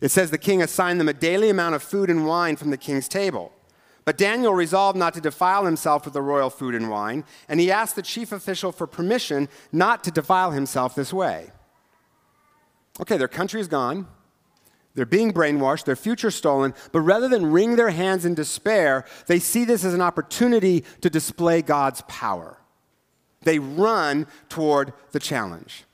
It 0.00 0.10
says 0.10 0.30
the 0.30 0.36
king 0.36 0.60
assigned 0.60 1.00
them 1.00 1.08
a 1.08 1.14
daily 1.14 1.48
amount 1.48 1.74
of 1.74 1.82
food 1.82 2.10
and 2.10 2.26
wine 2.26 2.56
from 2.56 2.70
the 2.70 2.76
king's 2.76 3.08
table. 3.08 3.52
But 4.06 4.16
Daniel 4.16 4.54
resolved 4.54 4.96
not 4.96 5.14
to 5.14 5.20
defile 5.20 5.66
himself 5.66 6.04
with 6.04 6.14
the 6.14 6.22
royal 6.22 6.48
food 6.48 6.76
and 6.76 6.88
wine, 6.88 7.24
and 7.48 7.58
he 7.58 7.72
asked 7.72 7.96
the 7.96 8.02
chief 8.02 8.30
official 8.30 8.70
for 8.70 8.86
permission 8.86 9.48
not 9.72 10.04
to 10.04 10.12
defile 10.12 10.52
himself 10.52 10.94
this 10.94 11.12
way. 11.12 11.50
Okay, 13.00 13.16
their 13.16 13.28
country 13.28 13.60
is 13.60 13.66
gone. 13.66 14.06
They're 14.94 15.04
being 15.04 15.32
brainwashed, 15.32 15.84
their 15.84 15.96
future 15.96 16.30
stolen, 16.30 16.72
but 16.92 17.00
rather 17.00 17.28
than 17.28 17.50
wring 17.50 17.74
their 17.74 17.90
hands 17.90 18.24
in 18.24 18.34
despair, 18.34 19.04
they 19.26 19.40
see 19.40 19.64
this 19.64 19.84
as 19.84 19.92
an 19.92 20.00
opportunity 20.00 20.84
to 21.00 21.10
display 21.10 21.60
God's 21.60 22.02
power. 22.08 22.58
They 23.42 23.58
run 23.58 24.28
toward 24.48 24.92
the 25.10 25.20
challenge. 25.20 25.84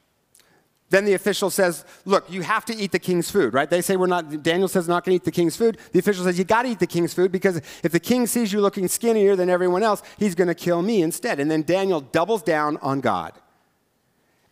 Then 0.93 1.06
the 1.06 1.15
official 1.15 1.49
says, 1.49 1.87
Look, 2.05 2.31
you 2.31 2.43
have 2.43 2.67
to 2.67 2.77
eat 2.77 2.93
the 2.93 2.99
king's 2.99 3.31
food, 3.31 3.55
right? 3.55 3.69
They 3.69 3.81
say 3.81 3.97
we're 3.97 4.06
not, 4.06 4.43
Daniel 4.43 4.69
says 4.69 4.87
not 4.87 5.06
going 5.06 5.19
to 5.19 5.23
eat 5.23 5.25
the 5.25 5.33
king's 5.33 5.56
food. 5.56 5.79
The 5.93 5.99
official 5.99 6.23
says, 6.23 6.39
You 6.39 6.44
got 6.44 6.65
to 6.65 6.69
eat 6.69 6.81
the 6.81 6.87
king's 6.87 7.15
food 7.15 7.33
because 7.33 7.56
if 7.83 7.93
the 7.93 7.99
king 7.99 8.27
sees 8.27 8.53
you 8.53 8.61
looking 8.61 8.89
skinnier 8.89 9.35
than 9.35 9.49
everyone 9.49 9.83
else, 9.83 10.03
he's 10.19 10.35
going 10.35 10.49
to 10.49 10.55
kill 10.55 10.83
me 10.83 11.00
instead. 11.00 11.41
And 11.41 11.50
then 11.50 11.62
Daniel 11.62 12.03
doubles 12.03 12.43
down 12.43 12.77
on 12.83 13.00
God 13.00 13.33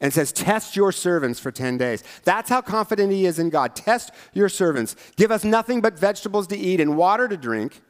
and 0.00 0.14
says, 0.14 0.32
Test 0.32 0.76
your 0.76 0.92
servants 0.92 1.38
for 1.38 1.52
10 1.52 1.76
days. 1.76 2.02
That's 2.24 2.48
how 2.48 2.62
confident 2.62 3.12
he 3.12 3.26
is 3.26 3.38
in 3.38 3.50
God. 3.50 3.76
Test 3.76 4.10
your 4.32 4.48
servants. 4.48 4.96
Give 5.16 5.30
us 5.30 5.44
nothing 5.44 5.82
but 5.82 5.98
vegetables 5.98 6.46
to 6.46 6.56
eat 6.56 6.80
and 6.80 6.96
water 6.96 7.28
to 7.28 7.36
drink. 7.36 7.82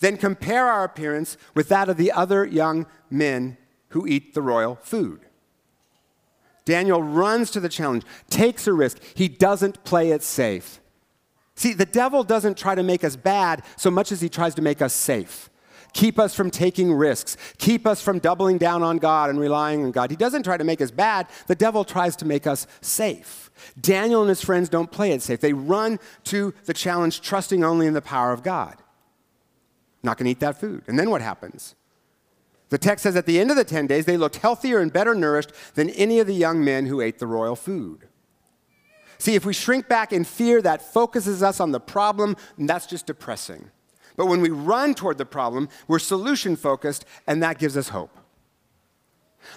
Then 0.00 0.18
compare 0.18 0.66
our 0.66 0.84
appearance 0.84 1.38
with 1.54 1.70
that 1.70 1.88
of 1.88 1.96
the 1.96 2.12
other 2.12 2.44
young 2.44 2.84
men 3.08 3.56
who 3.88 4.06
eat 4.06 4.34
the 4.34 4.42
royal 4.42 4.74
food. 4.82 5.23
Daniel 6.64 7.02
runs 7.02 7.50
to 7.50 7.60
the 7.60 7.68
challenge, 7.68 8.04
takes 8.30 8.66
a 8.66 8.72
risk. 8.72 8.98
He 9.14 9.28
doesn't 9.28 9.84
play 9.84 10.10
it 10.10 10.22
safe. 10.22 10.80
See, 11.56 11.72
the 11.72 11.86
devil 11.86 12.24
doesn't 12.24 12.56
try 12.56 12.74
to 12.74 12.82
make 12.82 13.04
us 13.04 13.16
bad 13.16 13.62
so 13.76 13.90
much 13.90 14.10
as 14.10 14.20
he 14.20 14.28
tries 14.28 14.54
to 14.56 14.62
make 14.62 14.82
us 14.82 14.92
safe 14.92 15.50
keep 15.94 16.18
us 16.18 16.34
from 16.34 16.50
taking 16.50 16.92
risks, 16.92 17.38
keep 17.56 17.86
us 17.86 18.02
from 18.02 18.18
doubling 18.18 18.58
down 18.58 18.82
on 18.82 18.98
God 18.98 19.30
and 19.30 19.40
relying 19.40 19.84
on 19.84 19.92
God. 19.92 20.10
He 20.10 20.16
doesn't 20.16 20.42
try 20.42 20.58
to 20.58 20.64
make 20.64 20.82
us 20.82 20.90
bad, 20.90 21.28
the 21.46 21.54
devil 21.54 21.84
tries 21.84 22.16
to 22.16 22.26
make 22.26 22.46
us 22.46 22.66
safe. 22.82 23.50
Daniel 23.80 24.20
and 24.20 24.28
his 24.28 24.42
friends 24.42 24.68
don't 24.68 24.90
play 24.90 25.12
it 25.12 25.22
safe. 25.22 25.40
They 25.40 25.54
run 25.54 25.98
to 26.24 26.52
the 26.64 26.74
challenge 26.74 27.22
trusting 27.22 27.64
only 27.64 27.86
in 27.86 27.94
the 27.94 28.02
power 28.02 28.32
of 28.32 28.42
God. 28.42 28.76
Not 30.02 30.18
going 30.18 30.26
to 30.26 30.32
eat 30.32 30.40
that 30.40 30.60
food. 30.60 30.82
And 30.86 30.98
then 30.98 31.08
what 31.08 31.22
happens? 31.22 31.74
The 32.70 32.78
text 32.78 33.02
says 33.02 33.16
at 33.16 33.26
the 33.26 33.38
end 33.38 33.50
of 33.50 33.56
the 33.56 33.64
10 33.64 33.86
days, 33.86 34.06
they 34.06 34.16
looked 34.16 34.36
healthier 34.36 34.80
and 34.80 34.92
better 34.92 35.14
nourished 35.14 35.52
than 35.74 35.90
any 35.90 36.18
of 36.18 36.26
the 36.26 36.34
young 36.34 36.64
men 36.64 36.86
who 36.86 37.00
ate 37.00 37.18
the 37.18 37.26
royal 37.26 37.56
food. 37.56 38.08
See, 39.18 39.34
if 39.34 39.44
we 39.44 39.52
shrink 39.52 39.88
back 39.88 40.12
in 40.12 40.24
fear, 40.24 40.60
that 40.62 40.82
focuses 40.82 41.42
us 41.42 41.60
on 41.60 41.72
the 41.72 41.80
problem, 41.80 42.36
and 42.58 42.68
that's 42.68 42.86
just 42.86 43.06
depressing. 43.06 43.70
But 44.16 44.26
when 44.26 44.40
we 44.40 44.50
run 44.50 44.94
toward 44.94 45.18
the 45.18 45.26
problem, 45.26 45.68
we're 45.88 45.98
solution 45.98 46.56
focused, 46.56 47.04
and 47.26 47.42
that 47.42 47.58
gives 47.58 47.76
us 47.76 47.88
hope. 47.90 48.18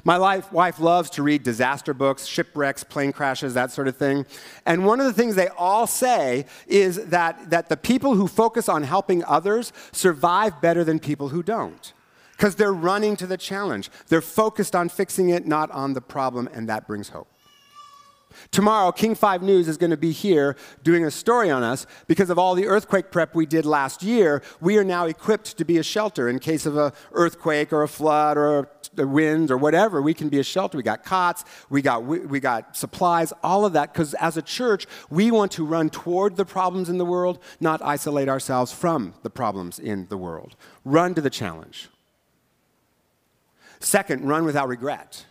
My 0.04 0.18
life, 0.18 0.52
wife 0.52 0.80
loves 0.80 1.10
to 1.12 1.24
read 1.24 1.44
disaster 1.44 1.94
books, 1.94 2.26
shipwrecks, 2.26 2.84
plane 2.84 3.14
crashes, 3.14 3.54
that 3.54 3.72
sort 3.72 3.88
of 3.88 3.96
thing. 3.96 4.26
And 4.66 4.86
one 4.86 5.00
of 5.00 5.06
the 5.06 5.14
things 5.14 5.36
they 5.36 5.48
all 5.50 5.88
say 5.88 6.46
is 6.68 7.06
that, 7.06 7.50
that 7.50 7.70
the 7.70 7.78
people 7.78 8.16
who 8.16 8.28
focus 8.28 8.68
on 8.68 8.84
helping 8.84 9.24
others 9.24 9.72
survive 9.92 10.62
better 10.62 10.84
than 10.84 11.00
people 11.00 11.30
who 11.30 11.42
don't. 11.42 11.94
Because 12.38 12.56
they're 12.56 12.74
running 12.74 13.16
to 13.18 13.28
the 13.28 13.38
challenge. 13.38 13.90
They're 14.08 14.22
focused 14.22 14.76
on 14.76 14.90
fixing 14.90 15.30
it, 15.30 15.48
not 15.48 15.72
on 15.72 15.94
the 15.94 16.02
problem, 16.02 16.48
and 16.54 16.70
that 16.70 16.88
brings 16.88 17.10
hope. 17.10 17.28
Tomorrow, 18.52 18.92
King 18.92 19.16
5 19.16 19.42
News 19.42 19.68
is 19.68 19.78
going 19.78 19.92
to 19.92 19.98
be 19.98 20.12
here 20.12 20.56
doing 20.84 21.06
a 21.06 21.12
story 21.12 21.50
on 21.50 21.64
us 21.64 21.86
because 22.08 22.30
of 22.30 22.38
all 22.38 22.56
the 22.56 22.68
earthquake 22.68 23.12
prep 23.12 23.36
we 23.36 23.46
did 23.46 23.66
last 23.66 24.04
year. 24.04 24.42
We 24.62 24.78
are 24.78 24.84
now 24.84 25.06
equipped 25.06 25.58
to 25.58 25.66
be 25.66 25.78
a 25.78 25.84
shelter 25.84 26.30
in 26.30 26.40
case 26.40 26.66
of 26.66 26.78
an 26.78 26.92
earthquake 27.14 27.74
or 27.74 27.84
a 27.84 27.88
flood 27.88 28.38
or 28.38 28.70
a 28.98 29.08
wind 29.08 29.52
or 29.52 29.58
whatever. 29.58 30.02
We 30.02 30.14
can 30.14 30.30
be 30.30 30.40
a 30.40 30.44
shelter. 30.44 30.78
We 30.78 30.84
got 30.84 31.04
cots, 31.04 31.46
we 31.70 31.82
got, 31.82 32.04
we 32.06 32.40
got 32.40 32.76
supplies, 32.76 33.34
all 33.44 33.66
of 33.66 33.74
that 33.74 33.94
because 33.94 34.14
as 34.16 34.38
a 34.38 34.42
church, 34.42 34.86
we 35.10 35.32
want 35.32 35.52
to 35.54 35.66
run 35.66 35.90
toward 35.90 36.36
the 36.36 36.46
problems 36.46 36.90
in 36.90 36.98
the 36.98 37.06
world, 37.06 37.40
not 37.60 37.82
isolate 37.82 38.30
ourselves 38.30 38.72
from 38.72 39.14
the 39.24 39.30
problems 39.30 39.80
in 39.80 40.08
the 40.10 40.18
world. 40.18 40.56
Run 40.84 41.14
to 41.16 41.22
the 41.22 41.30
challenge. 41.30 41.90
Second, 43.80 44.28
run 44.28 44.46
without 44.46 44.68
regret. 44.68 45.26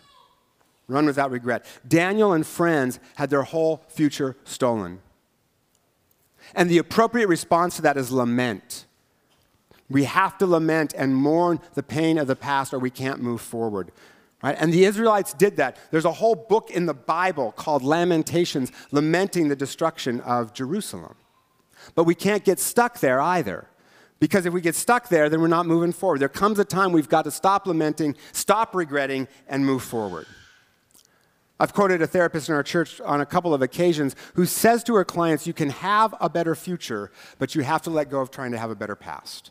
Run 0.89 1.07
without 1.07 1.31
regret. 1.31 1.67
Daniel 1.87 2.33
and 2.33 2.47
friends 2.47 3.01
had 3.17 3.31
their 3.31 3.43
whole 3.43 3.83
future 3.89 4.37
stolen. 4.45 5.01
And 6.55 6.71
the 6.71 6.79
appropriate 6.79 7.27
response 7.27 7.77
to 7.77 7.83
that 7.83 7.97
is 7.97 8.13
lament. 8.13 8.87
We 9.89 10.05
have 10.05 10.39
to 10.39 10.47
lament 10.47 10.95
and 10.97 11.15
mourn 11.15 11.61
the 11.75 11.83
pain 11.83 12.19
of 12.19 12.27
the 12.27 12.37
past, 12.37 12.73
or 12.73 12.79
we 12.79 12.91
can't 12.91 13.21
move 13.21 13.41
forward. 13.41 13.93
Right? 14.43 14.57
And 14.59 14.73
the 14.73 14.85
Israelites 14.85 15.33
did 15.33 15.57
that. 15.57 15.77
There's 15.91 16.05
a 16.05 16.13
whole 16.13 16.35
book 16.35 16.71
in 16.71 16.87
the 16.87 16.95
Bible 16.95 17.53
called 17.53 17.83
Lamentations, 17.83 18.71
lamenting 18.93 19.49
the 19.49 19.57
destruction 19.57 20.21
of 20.21 20.53
Jerusalem. 20.53 21.15
But 21.95 22.05
we 22.05 22.15
can't 22.15 22.45
get 22.45 22.59
stuck 22.59 23.01
there 23.01 23.21
either. 23.21 23.69
Because 24.19 24.47
if 24.47 24.53
we 24.53 24.61
get 24.61 24.75
stuck 24.75 25.09
there, 25.09 25.29
then 25.29 25.41
we're 25.41 25.47
not 25.47 25.67
moving 25.67 25.93
forward. 25.93 26.21
There 26.21 26.29
comes 26.29 26.59
a 26.59 26.65
time 26.65 26.93
we've 26.93 27.09
got 27.09 27.23
to 27.23 27.31
stop 27.31 27.67
lamenting, 27.67 28.17
stop 28.33 28.75
regretting, 28.75 29.29
and 29.47 29.65
move 29.65 29.83
forward. 29.83 30.27
I've 31.59 31.73
quoted 31.73 32.03
a 32.03 32.07
therapist 32.07 32.49
in 32.49 32.55
our 32.55 32.63
church 32.63 33.01
on 33.01 33.21
a 33.21 33.27
couple 33.27 33.55
of 33.55 33.63
occasions 33.63 34.15
who 34.35 34.45
says 34.45 34.85
to 34.85 34.95
her 34.95 35.05
clients, 35.05 35.47
You 35.47 35.55
can 35.55 35.71
have 35.71 36.15
a 36.21 36.29
better 36.29 36.55
future, 36.55 37.11
but 37.39 37.55
you 37.55 37.63
have 37.63 37.83
to 37.83 37.91
let 37.91 38.11
go 38.11 38.21
of 38.21 38.31
trying 38.31 38.53
to 38.53 38.59
have 38.59 38.71
a 38.71 38.75
better 38.75 38.97
past. 38.97 39.51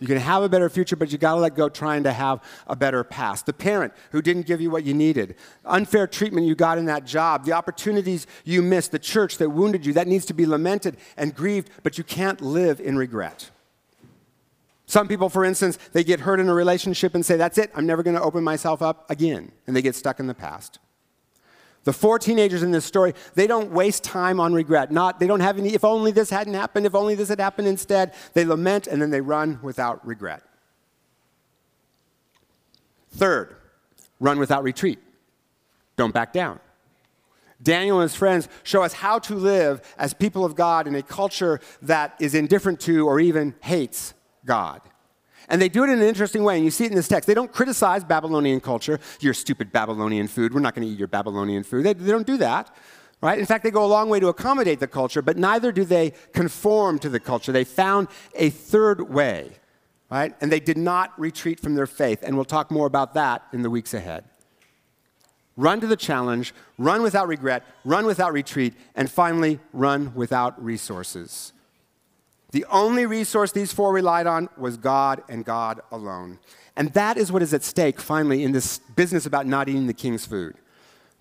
You 0.00 0.08
can 0.08 0.18
have 0.18 0.42
a 0.42 0.48
better 0.48 0.68
future, 0.68 0.96
but 0.96 1.12
you 1.12 1.18
got 1.18 1.34
to 1.34 1.40
let 1.40 1.54
go 1.54 1.68
trying 1.68 2.02
to 2.02 2.12
have 2.12 2.42
a 2.66 2.76
better 2.76 3.02
past. 3.04 3.46
The 3.46 3.52
parent 3.52 3.92
who 4.10 4.20
didn't 4.20 4.46
give 4.46 4.60
you 4.60 4.70
what 4.70 4.84
you 4.84 4.92
needed, 4.92 5.36
unfair 5.64 6.06
treatment 6.06 6.46
you 6.46 6.54
got 6.54 6.78
in 6.78 6.84
that 6.86 7.04
job, 7.04 7.44
the 7.44 7.52
opportunities 7.52 8.26
you 8.44 8.60
missed, 8.60 8.92
the 8.92 8.98
church 8.98 9.38
that 9.38 9.50
wounded 9.50 9.86
you, 9.86 9.92
that 9.94 10.08
needs 10.08 10.26
to 10.26 10.34
be 10.34 10.46
lamented 10.46 10.96
and 11.16 11.34
grieved, 11.34 11.70
but 11.82 11.96
you 11.96 12.04
can't 12.04 12.40
live 12.40 12.80
in 12.80 12.98
regret. 12.98 13.50
Some 14.94 15.08
people, 15.08 15.28
for 15.28 15.44
instance, 15.44 15.76
they 15.92 16.04
get 16.04 16.20
hurt 16.20 16.38
in 16.38 16.48
a 16.48 16.54
relationship 16.54 17.16
and 17.16 17.26
say, 17.26 17.36
That's 17.36 17.58
it, 17.58 17.72
I'm 17.74 17.84
never 17.84 18.04
going 18.04 18.14
to 18.14 18.22
open 18.22 18.44
myself 18.44 18.80
up 18.80 19.10
again. 19.10 19.50
And 19.66 19.74
they 19.74 19.82
get 19.82 19.96
stuck 19.96 20.20
in 20.20 20.28
the 20.28 20.34
past. 20.34 20.78
The 21.82 21.92
four 21.92 22.16
teenagers 22.20 22.62
in 22.62 22.70
this 22.70 22.84
story, 22.84 23.12
they 23.34 23.48
don't 23.48 23.72
waste 23.72 24.04
time 24.04 24.38
on 24.38 24.54
regret. 24.54 24.92
Not, 24.92 25.18
they 25.18 25.26
don't 25.26 25.40
have 25.40 25.58
any, 25.58 25.74
if 25.74 25.84
only 25.84 26.12
this 26.12 26.30
hadn't 26.30 26.54
happened, 26.54 26.86
if 26.86 26.94
only 26.94 27.16
this 27.16 27.28
had 27.28 27.40
happened 27.40 27.66
instead. 27.66 28.14
They 28.34 28.44
lament 28.44 28.86
and 28.86 29.02
then 29.02 29.10
they 29.10 29.20
run 29.20 29.58
without 29.64 30.06
regret. 30.06 30.44
Third, 33.10 33.56
run 34.20 34.38
without 34.38 34.62
retreat. 34.62 35.00
Don't 35.96 36.14
back 36.14 36.32
down. 36.32 36.60
Daniel 37.60 37.98
and 37.98 38.08
his 38.08 38.14
friends 38.16 38.48
show 38.62 38.84
us 38.84 38.92
how 38.92 39.18
to 39.18 39.34
live 39.34 39.82
as 39.98 40.14
people 40.14 40.44
of 40.44 40.54
God 40.54 40.86
in 40.86 40.94
a 40.94 41.02
culture 41.02 41.58
that 41.82 42.14
is 42.20 42.36
indifferent 42.36 42.78
to 42.82 43.08
or 43.08 43.18
even 43.18 43.56
hates 43.60 44.14
God. 44.44 44.80
And 45.48 45.60
they 45.60 45.68
do 45.68 45.84
it 45.84 45.90
in 45.90 46.00
an 46.00 46.06
interesting 46.06 46.42
way, 46.42 46.56
and 46.56 46.64
you 46.64 46.70
see 46.70 46.84
it 46.84 46.90
in 46.90 46.96
this 46.96 47.08
text. 47.08 47.26
They 47.26 47.34
don't 47.34 47.52
criticize 47.52 48.02
Babylonian 48.02 48.60
culture. 48.60 48.98
Your 49.20 49.34
stupid 49.34 49.72
Babylonian 49.72 50.26
food. 50.26 50.54
We're 50.54 50.60
not 50.60 50.74
going 50.74 50.86
to 50.86 50.92
eat 50.92 50.98
your 50.98 51.08
Babylonian 51.08 51.64
food. 51.64 51.84
They, 51.84 51.92
they 51.92 52.10
don't 52.10 52.26
do 52.26 52.38
that. 52.38 52.74
Right? 53.20 53.38
In 53.38 53.46
fact, 53.46 53.64
they 53.64 53.70
go 53.70 53.84
a 53.84 53.86
long 53.86 54.10
way 54.10 54.20
to 54.20 54.28
accommodate 54.28 54.80
the 54.80 54.86
culture, 54.86 55.22
but 55.22 55.38
neither 55.38 55.72
do 55.72 55.84
they 55.86 56.12
conform 56.32 56.98
to 56.98 57.08
the 57.08 57.20
culture. 57.20 57.52
They 57.52 57.64
found 57.64 58.08
a 58.34 58.50
third 58.50 59.08
way, 59.08 59.52
right? 60.10 60.34
And 60.42 60.52
they 60.52 60.60
did 60.60 60.76
not 60.76 61.18
retreat 61.18 61.58
from 61.58 61.74
their 61.74 61.86
faith, 61.86 62.22
and 62.22 62.36
we'll 62.36 62.44
talk 62.44 62.70
more 62.70 62.86
about 62.86 63.14
that 63.14 63.46
in 63.54 63.62
the 63.62 63.70
weeks 63.70 63.94
ahead. 63.94 64.24
Run 65.56 65.80
to 65.80 65.86
the 65.86 65.96
challenge, 65.96 66.52
run 66.76 67.02
without 67.02 67.26
regret, 67.26 67.64
run 67.84 68.04
without 68.04 68.32
retreat, 68.34 68.74
and 68.94 69.10
finally, 69.10 69.58
run 69.72 70.12
without 70.14 70.62
resources. 70.62 71.54
The 72.54 72.64
only 72.70 73.04
resource 73.04 73.50
these 73.50 73.72
four 73.72 73.92
relied 73.92 74.28
on 74.28 74.48
was 74.56 74.76
God 74.76 75.24
and 75.28 75.44
God 75.44 75.80
alone. 75.90 76.38
And 76.76 76.92
that 76.92 77.16
is 77.16 77.32
what 77.32 77.42
is 77.42 77.52
at 77.52 77.64
stake 77.64 78.00
finally 78.00 78.44
in 78.44 78.52
this 78.52 78.78
business 78.78 79.26
about 79.26 79.48
not 79.48 79.68
eating 79.68 79.88
the 79.88 79.92
king's 79.92 80.24
food. 80.24 80.54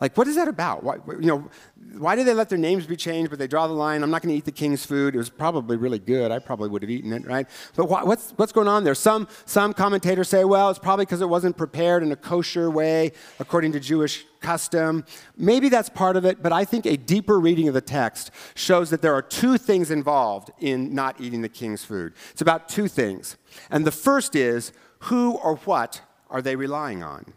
Like, 0.03 0.17
what 0.17 0.27
is 0.27 0.35
that 0.35 0.49
about? 0.49 0.83
Why, 0.83 0.97
you 1.07 1.27
know, 1.27 1.49
why 1.97 2.17
did 2.17 2.27
they 2.27 2.33
let 2.33 2.49
their 2.49 2.57
names 2.57 2.85
be 2.85 2.97
changed, 2.97 3.29
but 3.29 3.39
they 3.39 3.47
draw 3.47 3.67
the 3.67 3.73
line? 3.73 4.03
I'm 4.03 4.11
not 4.11 4.21
going 4.21 4.33
to 4.33 4.37
eat 4.37 4.43
the 4.43 4.51
king's 4.51 4.85
food. 4.85 5.15
It 5.15 5.17
was 5.17 5.29
probably 5.29 5.77
really 5.77 5.97
good. 5.97 6.29
I 6.29 6.39
probably 6.39 6.67
would 6.67 6.81
have 6.81 6.91
eaten 6.91 7.13
it, 7.13 7.25
right? 7.25 7.47
But 7.77 7.85
what's, 7.85 8.31
what's 8.31 8.51
going 8.51 8.67
on 8.67 8.83
there? 8.83 8.95
Some, 8.95 9.29
some 9.45 9.71
commentators 9.71 10.27
say, 10.27 10.43
well, 10.43 10.69
it's 10.69 10.77
probably 10.77 11.05
because 11.05 11.21
it 11.21 11.29
wasn't 11.29 11.55
prepared 11.55 12.03
in 12.03 12.11
a 12.11 12.17
kosher 12.17 12.69
way 12.69 13.13
according 13.39 13.71
to 13.71 13.79
Jewish 13.79 14.25
custom. 14.41 15.05
Maybe 15.37 15.69
that's 15.69 15.87
part 15.87 16.17
of 16.17 16.25
it, 16.25 16.43
but 16.43 16.51
I 16.51 16.65
think 16.65 16.85
a 16.85 16.97
deeper 16.97 17.39
reading 17.39 17.69
of 17.69 17.73
the 17.73 17.79
text 17.79 18.31
shows 18.55 18.89
that 18.89 19.01
there 19.01 19.13
are 19.13 19.21
two 19.21 19.57
things 19.57 19.89
involved 19.89 20.51
in 20.59 20.93
not 20.93 21.21
eating 21.21 21.43
the 21.43 21.47
king's 21.47 21.85
food. 21.85 22.11
It's 22.31 22.41
about 22.41 22.67
two 22.67 22.89
things. 22.89 23.37
And 23.69 23.87
the 23.87 23.91
first 23.91 24.35
is 24.35 24.73
who 25.03 25.37
or 25.37 25.55
what 25.59 26.01
are 26.29 26.41
they 26.41 26.57
relying 26.57 27.01
on? 27.03 27.33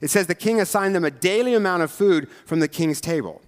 It 0.00 0.08
says 0.10 0.26
the 0.26 0.34
king 0.34 0.60
assigned 0.60 0.94
them 0.94 1.04
a 1.04 1.10
daily 1.10 1.54
amount 1.54 1.82
of 1.82 1.90
food 1.90 2.28
from 2.46 2.60
the 2.60 2.68
king's 2.68 3.00
table. 3.00 3.40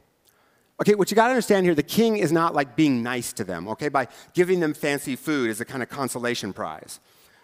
Okay, 0.81 0.95
what 0.95 1.11
you 1.11 1.15
got 1.15 1.25
to 1.25 1.31
understand 1.31 1.65
here, 1.65 1.75
the 1.75 1.83
king 1.83 2.19
is 2.19 2.33
not 2.33 2.55
like 2.55 2.76
being 2.76 3.03
nice 3.03 3.33
to 3.35 3.45
them, 3.45 3.67
okay, 3.69 3.88
by 3.88 4.09
giving 4.35 4.61
them 4.61 4.75
fancy 4.75 5.17
food 5.17 5.49
as 5.49 5.61
a 5.61 5.65
kind 5.65 5.83
of 5.83 5.88
consolation 5.88 6.53
prize. 6.53 7.00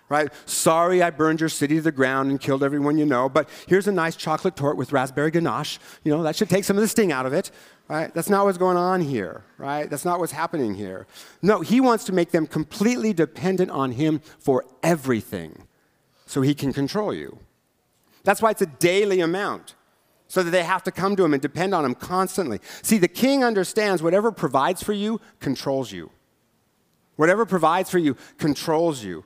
Right? 0.08 0.30
Sorry 0.44 1.02
I 1.02 1.08
burned 1.08 1.40
your 1.40 1.48
city 1.48 1.76
to 1.76 1.80
the 1.80 1.92
ground 1.92 2.30
and 2.30 2.38
killed 2.38 2.62
everyone 2.62 2.98
you 2.98 3.06
know, 3.06 3.30
but 3.30 3.48
here's 3.66 3.88
a 3.88 3.92
nice 3.92 4.14
chocolate 4.14 4.56
torte 4.56 4.76
with 4.76 4.92
raspberry 4.92 5.30
ganache. 5.30 5.78
You 6.04 6.14
know, 6.14 6.22
that 6.24 6.36
should 6.36 6.50
take 6.50 6.64
some 6.64 6.76
of 6.76 6.82
the 6.82 6.88
sting 6.88 7.12
out 7.12 7.24
of 7.24 7.32
it. 7.32 7.50
Right? 7.88 8.12
That's 8.12 8.28
not 8.28 8.44
what's 8.44 8.58
going 8.58 8.76
on 8.76 9.00
here, 9.00 9.42
right? 9.56 9.88
That's 9.88 10.04
not 10.04 10.18
what's 10.18 10.32
happening 10.32 10.74
here. 10.74 11.06
No, 11.40 11.60
he 11.60 11.80
wants 11.80 12.04
to 12.04 12.12
make 12.12 12.30
them 12.30 12.46
completely 12.46 13.12
dependent 13.14 13.70
on 13.70 13.92
him 13.92 14.20
for 14.38 14.64
everything 14.82 15.66
so 16.26 16.42
he 16.42 16.54
can 16.54 16.72
control 16.72 17.14
you. 17.14 17.38
That's 18.24 18.40
why 18.40 18.50
it's 18.50 18.62
a 18.62 18.66
daily 18.66 19.20
amount, 19.20 19.74
so 20.28 20.42
that 20.42 20.50
they 20.50 20.62
have 20.62 20.82
to 20.84 20.92
come 20.92 21.16
to 21.16 21.24
him 21.24 21.32
and 21.32 21.42
depend 21.42 21.74
on 21.74 21.84
him 21.84 21.94
constantly. 21.94 22.60
See, 22.82 22.98
the 22.98 23.08
king 23.08 23.44
understands 23.44 24.02
whatever 24.02 24.32
provides 24.32 24.82
for 24.82 24.92
you 24.92 25.20
controls 25.40 25.92
you. 25.92 26.10
Whatever 27.16 27.44
provides 27.44 27.90
for 27.90 27.98
you 27.98 28.16
controls 28.38 29.04
you. 29.04 29.24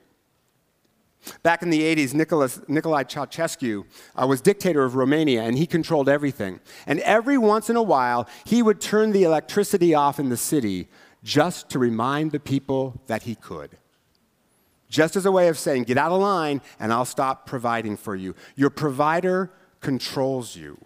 Back 1.43 1.63
in 1.63 1.71
the 1.71 1.83
80s, 1.83 2.15
Nicholas, 2.15 2.59
Nicolae 2.69 3.05
Ceausescu 3.05 3.85
uh, 4.15 4.27
was 4.27 4.41
dictator 4.41 4.85
of 4.85 4.95
Romania, 4.95 5.43
and 5.43 5.59
he 5.59 5.67
controlled 5.67 6.09
everything. 6.09 6.61
And 6.87 7.01
every 7.01 7.37
once 7.37 7.69
in 7.69 7.77
a 7.77 7.83
while, 7.83 8.29
he 8.45 8.63
would 8.63 8.81
turn 8.81 9.11
the 9.11 9.25
electricity 9.25 9.93
off 9.93 10.21
in 10.21 10.29
the 10.29 10.37
city 10.37 10.89
just 11.25 11.69
to 11.71 11.81
remind 11.81 12.31
the 12.31 12.39
people 12.39 13.01
that 13.09 13.25
he 13.25 13.35
could 13.35 13.77
just 14.89 15.17
as 15.17 15.27
a 15.27 15.33
way 15.33 15.49
of 15.49 15.59
saying, 15.59 15.85
get 15.85 15.99
out 15.99 16.13
of 16.13 16.21
line 16.21 16.61
and 16.79 16.93
I'll 16.93 17.05
stop 17.05 17.47
providing 17.47 17.97
for 17.97 18.15
you. 18.15 18.35
Your 18.55 18.71
provider 18.71 19.51
controls 19.81 20.57
you. 20.57 20.79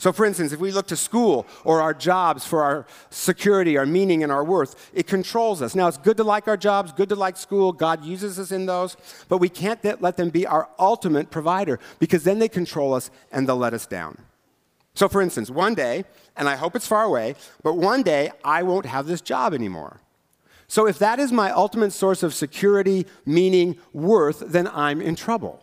So, 0.00 0.12
for 0.12 0.24
instance, 0.24 0.52
if 0.52 0.60
we 0.60 0.70
look 0.70 0.86
to 0.88 0.96
school 0.96 1.44
or 1.64 1.82
our 1.82 1.92
jobs 1.92 2.46
for 2.46 2.62
our 2.62 2.86
security, 3.10 3.76
our 3.76 3.84
meaning, 3.84 4.22
and 4.22 4.30
our 4.30 4.44
worth, 4.44 4.92
it 4.94 5.08
controls 5.08 5.60
us. 5.60 5.74
Now, 5.74 5.88
it's 5.88 5.98
good 5.98 6.16
to 6.18 6.24
like 6.24 6.46
our 6.46 6.56
jobs, 6.56 6.92
good 6.92 7.08
to 7.08 7.16
like 7.16 7.36
school. 7.36 7.72
God 7.72 8.04
uses 8.04 8.38
us 8.38 8.52
in 8.52 8.66
those, 8.66 8.96
but 9.28 9.38
we 9.38 9.48
can't 9.48 9.82
let 10.00 10.16
them 10.16 10.30
be 10.30 10.46
our 10.46 10.68
ultimate 10.78 11.32
provider 11.32 11.80
because 11.98 12.22
then 12.22 12.38
they 12.38 12.48
control 12.48 12.94
us 12.94 13.10
and 13.32 13.48
they'll 13.48 13.56
let 13.56 13.74
us 13.74 13.86
down. 13.86 14.18
So, 14.94 15.08
for 15.08 15.20
instance, 15.20 15.50
one 15.50 15.74
day, 15.74 16.04
and 16.36 16.48
I 16.48 16.54
hope 16.54 16.76
it's 16.76 16.86
far 16.86 17.02
away, 17.02 17.34
but 17.64 17.74
one 17.74 18.04
day 18.04 18.30
I 18.44 18.62
won't 18.62 18.86
have 18.86 19.06
this 19.06 19.20
job 19.20 19.52
anymore. 19.52 20.00
So 20.68 20.86
if 20.86 20.98
that 20.98 21.18
is 21.18 21.32
my 21.32 21.50
ultimate 21.50 21.92
source 21.92 22.22
of 22.22 22.34
security, 22.34 23.06
meaning, 23.24 23.78
worth, 23.94 24.40
then 24.40 24.68
I'm 24.68 25.00
in 25.00 25.16
trouble. 25.16 25.62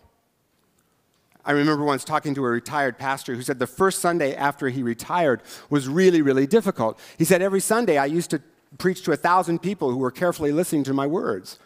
I 1.45 1.51
remember 1.51 1.85
once 1.85 2.03
talking 2.03 2.33
to 2.33 2.43
a 2.43 2.49
retired 2.49 2.97
pastor 2.97 3.35
who 3.35 3.43
said 3.43 3.59
the 3.59 3.67
first 3.67 3.99
Sunday 3.99 4.35
after 4.35 4.69
he 4.69 4.81
retired 4.81 5.43
was 5.69 5.87
really, 5.87 6.23
really 6.23 6.47
difficult. 6.47 6.99
He 7.19 7.23
said, 7.23 7.43
Every 7.43 7.59
Sunday 7.59 7.99
I 7.99 8.05
used 8.05 8.31
to 8.31 8.41
preach 8.79 9.03
to 9.03 9.11
a 9.11 9.15
thousand 9.15 9.61
people 9.61 9.91
who 9.91 9.97
were 9.97 10.11
carefully 10.11 10.51
listening 10.51 10.83
to 10.85 10.93
my 10.93 11.05
words. 11.05 11.59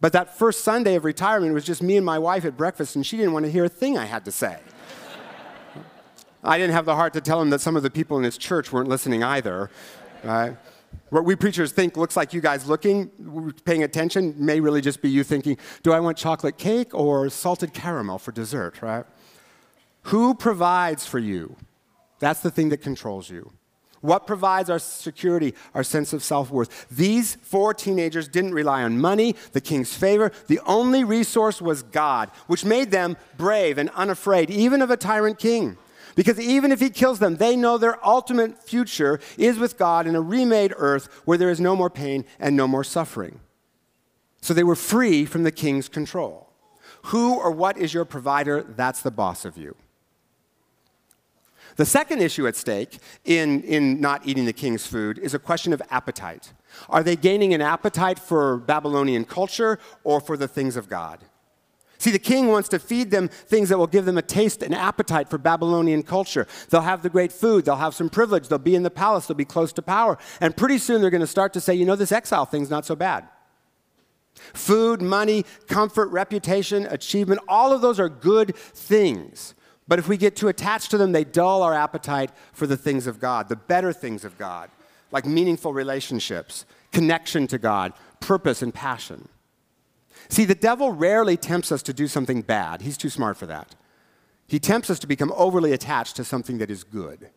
But 0.00 0.12
that 0.12 0.38
first 0.38 0.62
Sunday 0.62 0.94
of 0.94 1.04
retirement 1.04 1.52
was 1.52 1.64
just 1.64 1.82
me 1.82 1.96
and 1.96 2.06
my 2.06 2.18
wife 2.18 2.44
at 2.44 2.56
breakfast, 2.56 2.94
and 2.94 3.04
she 3.04 3.16
didn't 3.16 3.32
want 3.32 3.44
to 3.44 3.50
hear 3.50 3.64
a 3.64 3.68
thing 3.68 3.98
I 3.98 4.04
had 4.04 4.24
to 4.26 4.32
say. 4.32 4.58
I 6.44 6.56
didn't 6.56 6.74
have 6.74 6.84
the 6.84 6.94
heart 6.94 7.12
to 7.14 7.20
tell 7.20 7.42
him 7.42 7.50
that 7.50 7.60
some 7.60 7.74
of 7.74 7.82
the 7.82 7.90
people 7.90 8.16
in 8.18 8.22
his 8.22 8.38
church 8.38 8.72
weren't 8.72 8.88
listening 8.88 9.24
either. 9.24 9.68
Right? 10.22 10.56
What 11.10 11.24
we 11.24 11.36
preachers 11.36 11.72
think 11.72 11.96
looks 11.96 12.16
like 12.16 12.32
you 12.32 12.40
guys 12.40 12.66
looking, 12.66 13.52
paying 13.64 13.82
attention, 13.82 14.34
may 14.36 14.60
really 14.60 14.80
just 14.80 15.00
be 15.00 15.08
you 15.10 15.22
thinking, 15.22 15.56
do 15.82 15.92
I 15.92 16.00
want 16.00 16.16
chocolate 16.18 16.58
cake 16.58 16.94
or 16.94 17.28
salted 17.30 17.72
caramel 17.72 18.18
for 18.18 18.32
dessert, 18.32 18.82
right? 18.82 19.04
Who 20.04 20.34
provides 20.34 21.06
for 21.06 21.18
you? 21.18 21.56
That's 22.18 22.40
the 22.40 22.50
thing 22.50 22.68
that 22.70 22.78
controls 22.78 23.30
you. 23.30 23.52
What 24.00 24.26
provides 24.26 24.68
our 24.68 24.78
security, 24.78 25.54
our 25.72 25.82
sense 25.82 26.12
of 26.12 26.22
self 26.22 26.50
worth? 26.50 26.86
These 26.90 27.36
four 27.36 27.72
teenagers 27.72 28.28
didn't 28.28 28.52
rely 28.52 28.82
on 28.82 29.00
money, 29.00 29.34
the 29.52 29.62
king's 29.62 29.94
favor. 29.96 30.30
The 30.46 30.60
only 30.66 31.04
resource 31.04 31.62
was 31.62 31.82
God, 31.82 32.30
which 32.46 32.66
made 32.66 32.90
them 32.90 33.16
brave 33.38 33.78
and 33.78 33.88
unafraid, 33.90 34.50
even 34.50 34.82
of 34.82 34.90
a 34.90 34.98
tyrant 34.98 35.38
king. 35.38 35.78
Because 36.14 36.38
even 36.38 36.70
if 36.70 36.80
he 36.80 36.90
kills 36.90 37.18
them, 37.18 37.36
they 37.36 37.56
know 37.56 37.76
their 37.76 38.04
ultimate 38.06 38.62
future 38.62 39.18
is 39.36 39.58
with 39.58 39.76
God 39.76 40.06
in 40.06 40.14
a 40.14 40.20
remade 40.20 40.72
earth 40.76 41.08
where 41.24 41.38
there 41.38 41.50
is 41.50 41.60
no 41.60 41.74
more 41.74 41.90
pain 41.90 42.24
and 42.38 42.56
no 42.56 42.68
more 42.68 42.84
suffering. 42.84 43.40
So 44.40 44.54
they 44.54 44.64
were 44.64 44.76
free 44.76 45.24
from 45.24 45.42
the 45.42 45.50
king's 45.50 45.88
control. 45.88 46.50
Who 47.04 47.34
or 47.34 47.50
what 47.50 47.76
is 47.76 47.92
your 47.92 48.04
provider? 48.04 48.62
That's 48.62 49.02
the 49.02 49.10
boss 49.10 49.44
of 49.44 49.56
you. 49.56 49.76
The 51.76 51.84
second 51.84 52.22
issue 52.22 52.46
at 52.46 52.54
stake 52.54 52.98
in, 53.24 53.62
in 53.62 54.00
not 54.00 54.26
eating 54.26 54.44
the 54.44 54.52
king's 54.52 54.86
food 54.86 55.18
is 55.18 55.34
a 55.34 55.38
question 55.38 55.72
of 55.72 55.82
appetite. 55.90 56.52
Are 56.88 57.02
they 57.02 57.16
gaining 57.16 57.52
an 57.52 57.60
appetite 57.60 58.18
for 58.18 58.58
Babylonian 58.58 59.24
culture 59.24 59.78
or 60.04 60.20
for 60.20 60.36
the 60.36 60.46
things 60.46 60.76
of 60.76 60.88
God? 60.88 61.20
See, 62.04 62.10
the 62.10 62.18
king 62.18 62.48
wants 62.48 62.68
to 62.68 62.78
feed 62.78 63.10
them 63.10 63.28
things 63.28 63.70
that 63.70 63.78
will 63.78 63.86
give 63.86 64.04
them 64.04 64.18
a 64.18 64.22
taste 64.22 64.62
and 64.62 64.74
appetite 64.74 65.30
for 65.30 65.38
Babylonian 65.38 66.02
culture. 66.02 66.46
They'll 66.68 66.82
have 66.82 67.02
the 67.02 67.08
great 67.08 67.32
food, 67.32 67.64
they'll 67.64 67.76
have 67.76 67.94
some 67.94 68.10
privilege, 68.10 68.48
they'll 68.48 68.58
be 68.58 68.74
in 68.74 68.82
the 68.82 68.90
palace, 68.90 69.26
they'll 69.26 69.34
be 69.34 69.46
close 69.46 69.72
to 69.72 69.80
power. 69.80 70.18
And 70.38 70.54
pretty 70.54 70.76
soon 70.76 71.00
they're 71.00 71.08
going 71.08 71.22
to 71.22 71.26
start 71.26 71.54
to 71.54 71.62
say, 71.62 71.72
you 71.72 71.86
know, 71.86 71.96
this 71.96 72.12
exile 72.12 72.44
thing's 72.44 72.68
not 72.68 72.84
so 72.84 72.94
bad. 72.94 73.26
Food, 74.34 75.00
money, 75.00 75.46
comfort, 75.66 76.08
reputation, 76.08 76.86
achievement, 76.90 77.40
all 77.48 77.72
of 77.72 77.80
those 77.80 77.98
are 77.98 78.10
good 78.10 78.54
things. 78.54 79.54
But 79.88 79.98
if 79.98 80.06
we 80.06 80.18
get 80.18 80.36
too 80.36 80.48
attached 80.48 80.90
to 80.90 80.98
them, 80.98 81.12
they 81.12 81.24
dull 81.24 81.62
our 81.62 81.72
appetite 81.72 82.32
for 82.52 82.66
the 82.66 82.76
things 82.76 83.06
of 83.06 83.18
God, 83.18 83.48
the 83.48 83.56
better 83.56 83.94
things 83.94 84.26
of 84.26 84.36
God, 84.36 84.68
like 85.10 85.24
meaningful 85.24 85.72
relationships, 85.72 86.66
connection 86.92 87.46
to 87.46 87.56
God, 87.56 87.94
purpose, 88.20 88.60
and 88.60 88.74
passion. 88.74 89.30
See, 90.28 90.44
the 90.44 90.54
devil 90.54 90.92
rarely 90.92 91.36
tempts 91.36 91.70
us 91.70 91.82
to 91.84 91.92
do 91.92 92.08
something 92.08 92.42
bad. 92.42 92.82
He's 92.82 92.96
too 92.96 93.10
smart 93.10 93.36
for 93.36 93.46
that. 93.46 93.74
He 94.46 94.58
tempts 94.58 94.90
us 94.90 94.98
to 95.00 95.06
become 95.06 95.32
overly 95.36 95.72
attached 95.72 96.16
to 96.16 96.24
something 96.24 96.58
that 96.58 96.70
is 96.70 96.84
good. 96.84 97.30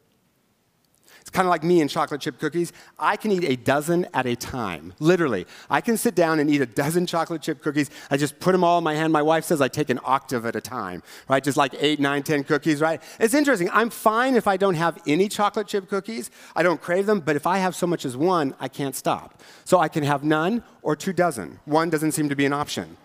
It's 1.27 1.36
kind 1.36 1.46
of 1.46 1.50
like 1.50 1.62
me 1.62 1.81
and 1.81 1.89
chocolate 1.89 2.22
chip 2.22 2.39
cookies. 2.39 2.72
I 2.98 3.17
can 3.17 3.34
eat 3.34 3.43
a 3.43 3.57
dozen 3.57 4.07
at 4.13 4.25
a 4.25 4.34
time, 4.38 4.93
literally. 4.98 5.46
I 5.69 5.81
can 5.81 5.98
sit 5.98 6.15
down 6.15 6.39
and 6.39 6.50
eat 6.50 6.62
a 6.62 6.65
dozen 6.65 7.05
chocolate 7.05 7.41
chip 7.41 7.62
cookies. 7.62 7.89
I 8.10 8.15
just 8.15 8.39
put 8.39 8.53
them 8.53 8.63
all 8.63 8.77
in 8.77 8.86
my 8.86 8.96
hand. 8.96 9.12
My 9.12 9.22
wife 9.22 9.43
says 9.43 9.60
I 9.60 9.67
take 9.67 9.89
an 9.89 10.00
octave 10.05 10.46
at 10.46 10.55
a 10.55 10.62
time, 10.62 11.03
right? 11.27 11.43
Just 11.43 11.57
like 11.57 11.75
eight, 11.79 12.00
nine, 12.00 12.24
ten 12.24 12.46
cookies, 12.46 12.79
right? 12.79 13.03
It's 13.19 13.34
interesting. 13.34 13.69
I'm 13.74 13.89
fine 13.89 14.38
if 14.38 14.48
I 14.48 14.55
don't 14.55 14.75
have 14.75 15.00
any 15.05 15.27
chocolate 15.27 15.67
chip 15.67 15.89
cookies. 15.89 16.31
I 16.55 16.63
don't 16.63 16.81
crave 16.81 17.07
them, 17.07 17.19
but 17.19 17.36
if 17.36 17.46
I 17.46 17.57
have 17.57 17.75
so 17.75 17.88
much 17.88 18.05
as 18.05 18.15
one, 18.15 18.55
I 18.62 18.69
can't 18.69 18.96
stop. 18.96 19.43
So 19.65 19.79
I 19.79 19.89
can 19.89 20.05
have 20.05 20.24
none 20.24 20.63
or 20.81 20.96
two 20.96 21.12
dozen. 21.12 21.60
One 21.65 21.89
doesn't 21.89 22.13
seem 22.13 22.29
to 22.29 22.38
be 22.38 22.46
an 22.46 22.53
option, 22.53 22.96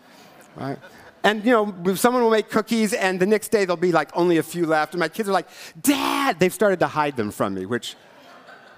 right? 0.54 0.78
And 1.24 1.44
you 1.44 1.50
know, 1.50 1.94
someone 1.96 2.22
will 2.22 2.30
make 2.30 2.50
cookies, 2.50 2.92
and 2.92 3.18
the 3.18 3.26
next 3.26 3.48
day 3.48 3.64
there'll 3.64 3.76
be 3.76 3.90
like 3.90 4.10
only 4.14 4.38
a 4.38 4.44
few 4.44 4.64
left, 4.64 4.94
and 4.94 5.00
my 5.00 5.08
kids 5.08 5.28
are 5.28 5.32
like, 5.32 5.48
"Dad!" 5.80 6.38
They've 6.38 6.54
started 6.54 6.78
to 6.80 6.86
hide 6.86 7.16
them 7.16 7.32
from 7.32 7.54
me, 7.54 7.66
which 7.66 7.96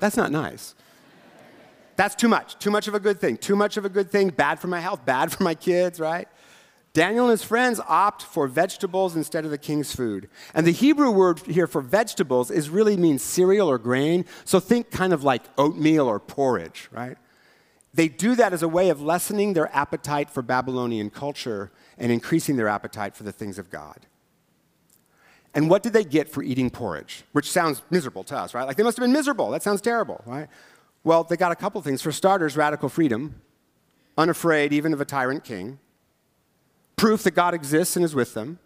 that's 0.00 0.16
not 0.16 0.30
nice. 0.30 0.74
That's 1.96 2.14
too 2.14 2.28
much. 2.28 2.58
Too 2.58 2.70
much 2.70 2.88
of 2.88 2.94
a 2.94 3.00
good 3.00 3.20
thing. 3.20 3.36
Too 3.36 3.56
much 3.56 3.76
of 3.76 3.84
a 3.84 3.88
good 3.88 4.10
thing. 4.10 4.30
Bad 4.30 4.58
for 4.58 4.68
my 4.68 4.80
health. 4.80 5.04
Bad 5.04 5.32
for 5.32 5.42
my 5.42 5.54
kids, 5.54 6.00
right? 6.00 6.28
Daniel 6.92 7.24
and 7.24 7.32
his 7.32 7.42
friends 7.42 7.80
opt 7.88 8.22
for 8.22 8.46
vegetables 8.46 9.16
instead 9.16 9.44
of 9.44 9.50
the 9.50 9.58
king's 9.58 9.94
food. 9.94 10.28
And 10.54 10.64
the 10.64 10.70
Hebrew 10.70 11.10
word 11.10 11.40
here 11.40 11.66
for 11.66 11.80
vegetables 11.80 12.52
is 12.52 12.70
really 12.70 12.96
means 12.96 13.20
cereal 13.20 13.68
or 13.68 13.78
grain. 13.78 14.24
So 14.44 14.60
think 14.60 14.92
kind 14.92 15.12
of 15.12 15.24
like 15.24 15.42
oatmeal 15.58 16.06
or 16.06 16.20
porridge, 16.20 16.88
right? 16.92 17.18
They 17.92 18.08
do 18.08 18.36
that 18.36 18.52
as 18.52 18.62
a 18.62 18.68
way 18.68 18.90
of 18.90 19.02
lessening 19.02 19.54
their 19.54 19.74
appetite 19.74 20.30
for 20.30 20.40
Babylonian 20.40 21.10
culture 21.10 21.72
and 21.98 22.12
increasing 22.12 22.56
their 22.56 22.68
appetite 22.68 23.16
for 23.16 23.24
the 23.24 23.32
things 23.32 23.58
of 23.58 23.70
God. 23.70 24.06
And 25.54 25.70
what 25.70 25.82
did 25.82 25.92
they 25.92 26.04
get 26.04 26.28
for 26.28 26.42
eating 26.42 26.68
porridge? 26.68 27.24
Which 27.32 27.50
sounds 27.50 27.82
miserable 27.90 28.24
to 28.24 28.36
us, 28.36 28.54
right? 28.54 28.64
Like 28.64 28.76
they 28.76 28.82
must 28.82 28.96
have 28.96 29.04
been 29.04 29.12
miserable. 29.12 29.50
That 29.50 29.62
sounds 29.62 29.80
terrible, 29.80 30.22
right? 30.26 30.48
Well, 31.04 31.22
they 31.22 31.36
got 31.36 31.52
a 31.52 31.56
couple 31.56 31.80
things. 31.82 32.02
For 32.02 32.10
starters, 32.10 32.56
radical 32.56 32.88
freedom, 32.88 33.40
unafraid 34.18 34.72
even 34.72 34.92
of 34.92 35.00
a 35.00 35.04
tyrant 35.04 35.44
king, 35.44 35.78
proof 36.96 37.22
that 37.22 37.32
God 37.32 37.54
exists 37.54 37.94
and 37.96 38.04
is 38.04 38.14
with 38.14 38.34
them. 38.34 38.58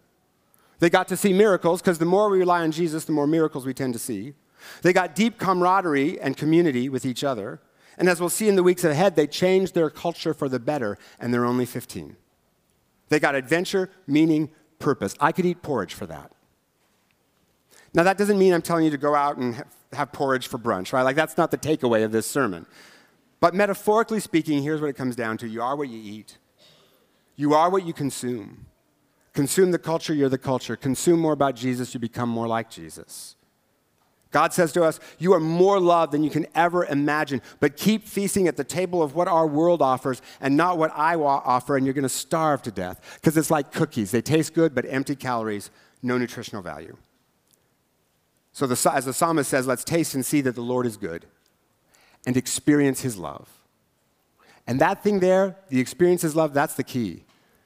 They 0.79 0.89
got 0.89 1.09
to 1.09 1.17
see 1.17 1.33
miracles, 1.33 1.81
because 1.81 1.97
the 1.97 2.05
more 2.05 2.29
we 2.29 2.39
rely 2.39 2.61
on 2.61 2.71
Jesus, 2.71 3.03
the 3.03 3.11
more 3.11 3.27
miracles 3.27 3.65
we 3.65 3.73
tend 3.73 3.93
to 3.93 3.99
see. 3.99 4.33
They 4.81 4.93
got 4.93 5.13
deep 5.13 5.37
camaraderie 5.37 6.19
and 6.21 6.37
community 6.37 6.87
with 6.87 7.05
each 7.05 7.23
other. 7.23 7.59
And 7.97 8.07
as 8.07 8.21
we'll 8.21 8.29
see 8.29 8.47
in 8.47 8.55
the 8.55 8.63
weeks 8.63 8.85
ahead, 8.85 9.17
they 9.17 9.27
changed 9.27 9.75
their 9.75 9.89
culture 9.89 10.33
for 10.33 10.47
the 10.47 10.59
better, 10.59 10.97
and 11.19 11.33
they're 11.33 11.45
only 11.45 11.65
15. 11.65 12.15
They 13.09 13.19
got 13.19 13.35
adventure, 13.35 13.89
meaning, 14.07 14.51
purpose. 14.79 15.15
I 15.19 15.33
could 15.33 15.45
eat 15.45 15.61
porridge 15.61 15.93
for 15.93 16.05
that. 16.05 16.31
Now, 17.93 18.03
that 18.03 18.17
doesn't 18.17 18.37
mean 18.37 18.53
I'm 18.53 18.61
telling 18.61 18.85
you 18.85 18.91
to 18.91 18.97
go 18.97 19.15
out 19.15 19.37
and 19.37 19.63
have 19.93 20.11
porridge 20.11 20.47
for 20.47 20.57
brunch, 20.57 20.93
right? 20.93 21.01
Like, 21.01 21.15
that's 21.15 21.37
not 21.37 21.51
the 21.51 21.57
takeaway 21.57 22.03
of 22.03 22.11
this 22.11 22.27
sermon. 22.27 22.65
But 23.39 23.55
metaphorically 23.55 24.19
speaking, 24.19 24.61
here's 24.61 24.81
what 24.81 24.89
it 24.89 24.95
comes 24.95 25.15
down 25.15 25.37
to 25.37 25.47
you 25.47 25.61
are 25.61 25.75
what 25.75 25.89
you 25.89 25.99
eat, 25.99 26.37
you 27.35 27.53
are 27.53 27.69
what 27.69 27.85
you 27.85 27.93
consume. 27.93 28.65
Consume 29.33 29.71
the 29.71 29.79
culture, 29.79 30.13
you're 30.13 30.27
the 30.29 30.37
culture. 30.37 30.75
Consume 30.75 31.19
more 31.19 31.33
about 31.33 31.55
Jesus, 31.55 31.93
you 31.93 31.99
become 31.99 32.29
more 32.29 32.47
like 32.47 32.69
Jesus. 32.69 33.35
God 34.31 34.53
says 34.53 34.71
to 34.73 34.83
us, 34.83 34.99
You 35.17 35.33
are 35.33 35.39
more 35.39 35.79
loved 35.79 36.11
than 36.11 36.23
you 36.23 36.29
can 36.29 36.45
ever 36.53 36.85
imagine, 36.85 37.41
but 37.59 37.77
keep 37.77 38.07
feasting 38.07 38.47
at 38.47 38.57
the 38.57 38.63
table 38.63 39.01
of 39.01 39.15
what 39.15 39.27
our 39.27 39.47
world 39.47 39.81
offers 39.81 40.21
and 40.39 40.55
not 40.55 40.77
what 40.77 40.91
I 40.95 41.15
offer, 41.15 41.77
and 41.77 41.85
you're 41.85 41.93
going 41.93 42.03
to 42.03 42.09
starve 42.09 42.61
to 42.63 42.71
death. 42.71 43.19
Because 43.21 43.37
it's 43.37 43.49
like 43.49 43.71
cookies. 43.71 44.11
They 44.11 44.21
taste 44.21 44.53
good, 44.53 44.75
but 44.75 44.85
empty 44.87 45.15
calories, 45.15 45.71
no 46.03 46.17
nutritional 46.17 46.61
value. 46.61 46.97
So, 48.51 48.67
the, 48.67 48.91
as 48.91 49.05
the 49.05 49.13
psalmist 49.13 49.49
says, 49.49 49.67
let's 49.67 49.83
taste 49.83 50.15
and 50.15 50.25
see 50.25 50.41
that 50.41 50.55
the 50.55 50.61
Lord 50.61 50.85
is 50.85 50.97
good 50.97 51.25
and 52.25 52.35
experience 52.35 53.01
his 53.01 53.17
love. 53.17 53.47
And 54.67 54.79
that 54.81 55.03
thing 55.03 55.19
there, 55.19 55.55
the 55.69 55.79
experience 55.79 56.21
his 56.21 56.35
love, 56.35 56.53
that's 56.53 56.75
the 56.75 56.83
key. 56.83 57.23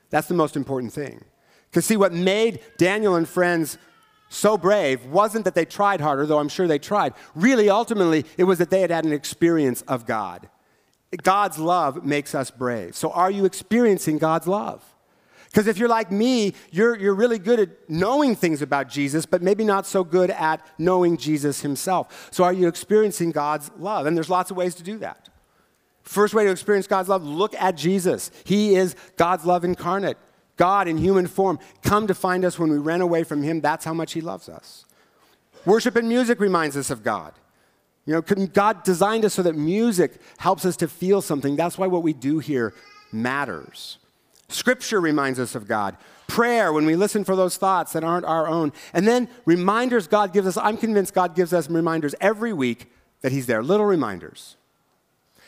That's 0.09 0.27
the 0.27 0.33
most 0.33 0.55
important 0.55 0.93
thing. 0.93 1.23
Because, 1.69 1.85
see, 1.85 1.97
what 1.97 2.13
made 2.13 2.59
Daniel 2.77 3.15
and 3.15 3.27
friends 3.27 3.77
so 4.29 4.57
brave 4.57 5.05
wasn't 5.05 5.45
that 5.45 5.55
they 5.55 5.65
tried 5.65 6.01
harder, 6.01 6.25
though 6.25 6.39
I'm 6.39 6.49
sure 6.49 6.67
they 6.67 6.79
tried. 6.79 7.13
Really, 7.35 7.69
ultimately, 7.69 8.25
it 8.37 8.43
was 8.43 8.59
that 8.59 8.69
they 8.69 8.81
had 8.81 8.91
had 8.91 9.05
an 9.05 9.13
experience 9.13 9.81
of 9.83 10.05
God. 10.05 10.49
God's 11.21 11.59
love 11.59 12.03
makes 12.03 12.33
us 12.33 12.49
brave. 12.49 12.95
So, 12.95 13.11
are 13.11 13.29
you 13.29 13.45
experiencing 13.45 14.17
God's 14.17 14.47
love? 14.47 14.83
Because 15.53 15.67
if 15.67 15.77
you're 15.77 15.87
like 15.87 16.11
me, 16.11 16.55
you're, 16.71 16.97
you're 16.97 17.13
really 17.13 17.37
good 17.37 17.59
at 17.59 17.69
knowing 17.87 18.35
things 18.35 18.63
about 18.63 18.89
Jesus, 18.89 19.27
but 19.27 19.43
maybe 19.43 19.63
not 19.63 19.85
so 19.85 20.03
good 20.03 20.31
at 20.31 20.65
knowing 20.79 21.15
Jesus 21.15 21.61
himself. 21.61 22.29
So, 22.31 22.43
are 22.43 22.51
you 22.51 22.67
experiencing 22.67 23.29
God's 23.29 23.69
love? 23.77 24.07
And 24.07 24.17
there's 24.17 24.31
lots 24.31 24.49
of 24.49 24.57
ways 24.57 24.73
to 24.75 24.83
do 24.83 24.97
that. 24.97 25.29
First 26.01 26.33
way 26.33 26.43
to 26.45 26.49
experience 26.49 26.87
God's 26.87 27.07
love 27.07 27.23
look 27.23 27.53
at 27.53 27.77
Jesus. 27.77 28.31
He 28.45 28.73
is 28.73 28.95
God's 29.15 29.45
love 29.45 29.63
incarnate. 29.63 30.17
God 30.57 30.87
in 30.87 30.97
human 30.97 31.27
form, 31.27 31.59
come 31.83 32.07
to 32.07 32.15
find 32.15 32.43
us 32.45 32.57
when 32.57 32.71
we 32.71 32.79
ran 32.79 33.01
away 33.01 33.23
from 33.23 33.43
Him. 33.43 33.61
That's 33.61 33.85
how 33.85 33.93
much 33.93 34.13
He 34.13 34.21
loves 34.21 34.49
us. 34.49 34.85
Worship 35.65 35.95
and 35.95 36.09
music 36.09 36.39
reminds 36.39 36.75
us 36.75 36.89
of 36.89 37.03
God. 37.03 37.33
You 38.07 38.13
know, 38.13 38.21
God 38.47 38.83
designed 38.83 39.23
us 39.23 39.35
so 39.35 39.43
that 39.43 39.55
music 39.55 40.13
helps 40.37 40.65
us 40.65 40.75
to 40.77 40.87
feel 40.87 41.21
something. 41.21 41.55
That's 41.55 41.77
why 41.77 41.85
what 41.85 42.01
we 42.01 42.11
do 42.11 42.39
here 42.39 42.73
matters. 43.11 43.99
Scripture 44.53 45.01
reminds 45.01 45.39
us 45.39 45.55
of 45.55 45.67
God. 45.67 45.97
Prayer, 46.27 46.71
when 46.71 46.85
we 46.85 46.95
listen 46.95 47.23
for 47.23 47.35
those 47.35 47.57
thoughts 47.57 47.93
that 47.93 48.03
aren't 48.03 48.25
our 48.25 48.47
own. 48.47 48.71
And 48.93 49.07
then 49.07 49.27
reminders 49.45 50.07
God 50.07 50.33
gives 50.33 50.47
us. 50.47 50.57
I'm 50.57 50.77
convinced 50.77 51.13
God 51.13 51.35
gives 51.35 51.53
us 51.53 51.69
reminders 51.69 52.15
every 52.21 52.53
week 52.53 52.91
that 53.21 53.31
He's 53.31 53.45
there, 53.45 53.63
little 53.63 53.85
reminders. 53.85 54.55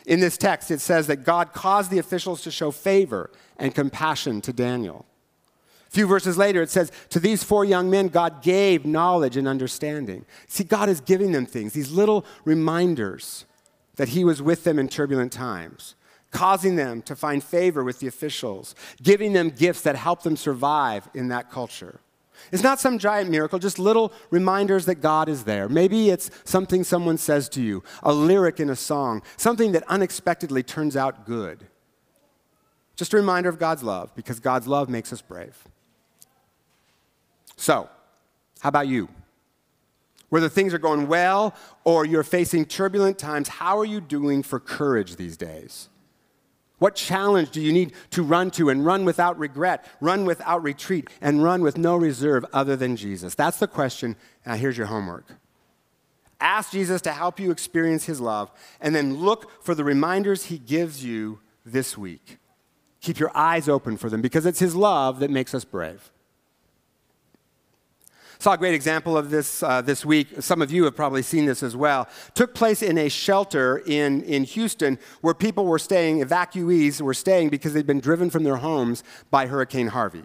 In 0.05 0.19
this 0.19 0.37
text, 0.37 0.69
it 0.69 0.81
says 0.81 1.07
that 1.07 1.23
God 1.23 1.53
caused 1.53 1.89
the 1.89 1.99
officials 1.99 2.41
to 2.41 2.51
show 2.51 2.71
favor 2.71 3.31
and 3.57 3.73
compassion 3.73 4.41
to 4.41 4.53
Daniel. 4.53 5.05
A 5.87 5.91
few 5.91 6.07
verses 6.07 6.37
later, 6.37 6.61
it 6.61 6.69
says, 6.69 6.91
To 7.09 7.19
these 7.19 7.43
four 7.43 7.65
young 7.65 7.89
men, 7.89 8.09
God 8.09 8.43
gave 8.43 8.85
knowledge 8.85 9.37
and 9.37 9.47
understanding. 9.47 10.25
See, 10.47 10.63
God 10.63 10.89
is 10.89 11.01
giving 11.01 11.31
them 11.31 11.45
things, 11.45 11.73
these 11.73 11.91
little 11.91 12.25
reminders 12.43 13.45
that 13.95 14.09
He 14.09 14.23
was 14.23 14.41
with 14.41 14.63
them 14.63 14.77
in 14.77 14.89
turbulent 14.89 15.31
times 15.31 15.95
causing 16.35 16.75
them 16.75 17.01
to 17.01 17.15
find 17.15 17.41
favor 17.41 17.81
with 17.81 17.99
the 17.99 18.07
officials, 18.07 18.75
giving 19.01 19.31
them 19.31 19.49
gifts 19.49 19.81
that 19.81 19.95
help 19.95 20.23
them 20.23 20.35
survive 20.35 21.07
in 21.13 21.29
that 21.29 21.49
culture. 21.49 22.01
It's 22.51 22.61
not 22.61 22.81
some 22.81 22.99
giant 22.99 23.31
miracle, 23.31 23.57
just 23.57 23.79
little 23.79 24.11
reminders 24.31 24.85
that 24.85 24.95
God 24.95 25.29
is 25.29 25.45
there. 25.45 25.69
Maybe 25.69 26.09
it's 26.09 26.29
something 26.43 26.83
someone 26.83 27.17
says 27.17 27.47
to 27.49 27.61
you, 27.61 27.83
a 28.03 28.11
lyric 28.11 28.59
in 28.59 28.69
a 28.69 28.75
song, 28.75 29.23
something 29.37 29.71
that 29.71 29.83
unexpectedly 29.87 30.61
turns 30.61 30.97
out 30.97 31.25
good. 31.25 31.67
Just 32.97 33.13
a 33.13 33.17
reminder 33.17 33.47
of 33.47 33.57
God's 33.57 33.81
love, 33.81 34.13
because 34.13 34.41
God's 34.41 34.67
love 34.67 34.89
makes 34.89 35.13
us 35.13 35.21
brave. 35.21 35.57
So, 37.55 37.89
how 38.59 38.69
about 38.69 38.89
you? 38.89 39.07
Whether 40.27 40.49
things 40.49 40.73
are 40.73 40.79
going 40.79 41.07
well 41.07 41.55
or 41.85 42.05
you're 42.05 42.23
facing 42.23 42.65
turbulent 42.65 43.17
times, 43.17 43.47
how 43.47 43.79
are 43.79 43.85
you 43.85 44.01
doing 44.01 44.43
for 44.43 44.59
courage 44.59 45.15
these 45.15 45.37
days? 45.37 45.87
What 46.77 46.95
challenge 46.95 47.51
do 47.51 47.61
you 47.61 47.71
need 47.71 47.93
to 48.11 48.21
run 48.21 48.51
to 48.51 48.69
and 48.69 48.85
run 48.85 49.05
without 49.05 49.39
regret, 49.39 49.85
run 50.01 50.25
without 50.25 50.61
retreat, 50.61 51.09
and 51.21 51.43
run 51.43 51.61
with 51.61 51.77
no 51.77 51.95
reserve 51.95 52.45
other 52.51 52.75
than 52.75 52.97
Jesus? 52.97 53.33
That's 53.33 53.59
the 53.59 53.67
question. 53.67 54.15
Now, 54.45 54.55
here's 54.55 54.77
your 54.77 54.87
homework. 54.87 55.25
Ask 56.41 56.71
Jesus 56.71 57.01
to 57.03 57.11
help 57.11 57.39
you 57.39 57.49
experience 57.49 58.05
his 58.05 58.19
love, 58.19 58.51
and 58.81 58.93
then 58.93 59.15
look 59.15 59.63
for 59.63 59.73
the 59.73 59.85
reminders 59.85 60.45
he 60.45 60.57
gives 60.57 61.03
you 61.03 61.39
this 61.65 61.97
week. 61.97 62.39
Keep 62.99 63.19
your 63.19 63.31
eyes 63.35 63.69
open 63.69 63.95
for 63.97 64.09
them 64.09 64.21
because 64.21 64.45
it's 64.45 64.59
his 64.59 64.75
love 64.75 65.19
that 65.19 65.29
makes 65.29 65.53
us 65.53 65.63
brave. 65.63 66.11
Saw 68.39 68.53
a 68.53 68.57
great 68.57 68.75
example 68.75 69.17
of 69.17 69.29
this 69.29 69.63
uh, 69.63 69.81
this 69.81 70.05
week. 70.05 70.27
Some 70.39 70.61
of 70.61 70.71
you 70.71 70.83
have 70.85 70.95
probably 70.95 71.21
seen 71.21 71.45
this 71.45 71.63
as 71.63 71.75
well. 71.75 72.07
Took 72.33 72.53
place 72.53 72.81
in 72.81 72.97
a 72.97 73.09
shelter 73.09 73.81
in, 73.85 74.23
in 74.23 74.43
Houston 74.43 74.99
where 75.21 75.33
people 75.33 75.65
were 75.65 75.79
staying, 75.79 76.21
evacuees 76.21 77.01
were 77.01 77.13
staying 77.13 77.49
because 77.49 77.73
they'd 77.73 77.87
been 77.87 77.99
driven 77.99 78.29
from 78.29 78.43
their 78.43 78.57
homes 78.57 79.03
by 79.31 79.47
Hurricane 79.47 79.87
Harvey. 79.87 80.23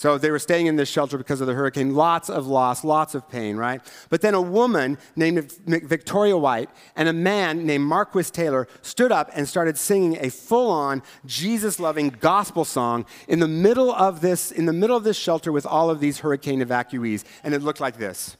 So 0.00 0.16
they 0.16 0.30
were 0.30 0.38
staying 0.38 0.64
in 0.64 0.76
this 0.76 0.88
shelter 0.88 1.18
because 1.18 1.42
of 1.42 1.46
the 1.46 1.52
hurricane. 1.52 1.94
Lots 1.94 2.30
of 2.30 2.46
loss, 2.46 2.84
lots 2.84 3.14
of 3.14 3.28
pain, 3.28 3.58
right? 3.58 3.82
But 4.08 4.22
then 4.22 4.32
a 4.32 4.40
woman 4.40 4.96
named 5.14 5.52
Victoria 5.66 6.38
White 6.38 6.70
and 6.96 7.06
a 7.06 7.12
man 7.12 7.66
named 7.66 7.84
Marquis 7.84 8.30
Taylor 8.30 8.66
stood 8.80 9.12
up 9.12 9.28
and 9.34 9.46
started 9.46 9.76
singing 9.76 10.16
a 10.18 10.30
full-on 10.30 11.02
Jesus-loving 11.26 12.16
gospel 12.18 12.64
song 12.64 13.04
in 13.28 13.40
the 13.40 13.46
middle 13.46 13.92
of 13.92 14.22
this, 14.22 14.50
in 14.50 14.64
the 14.64 14.72
middle 14.72 14.96
of 14.96 15.04
this 15.04 15.18
shelter 15.18 15.52
with 15.52 15.66
all 15.66 15.90
of 15.90 16.00
these 16.00 16.20
hurricane 16.20 16.62
evacuees. 16.62 17.22
And 17.44 17.52
it 17.52 17.60
looked 17.60 17.80
like 17.80 17.98
this. 17.98 18.38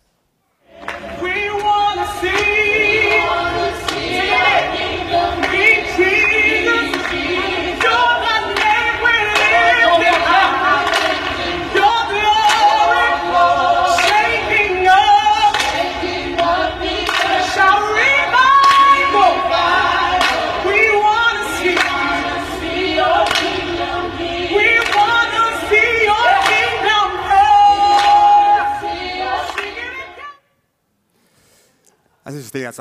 We 1.21 1.30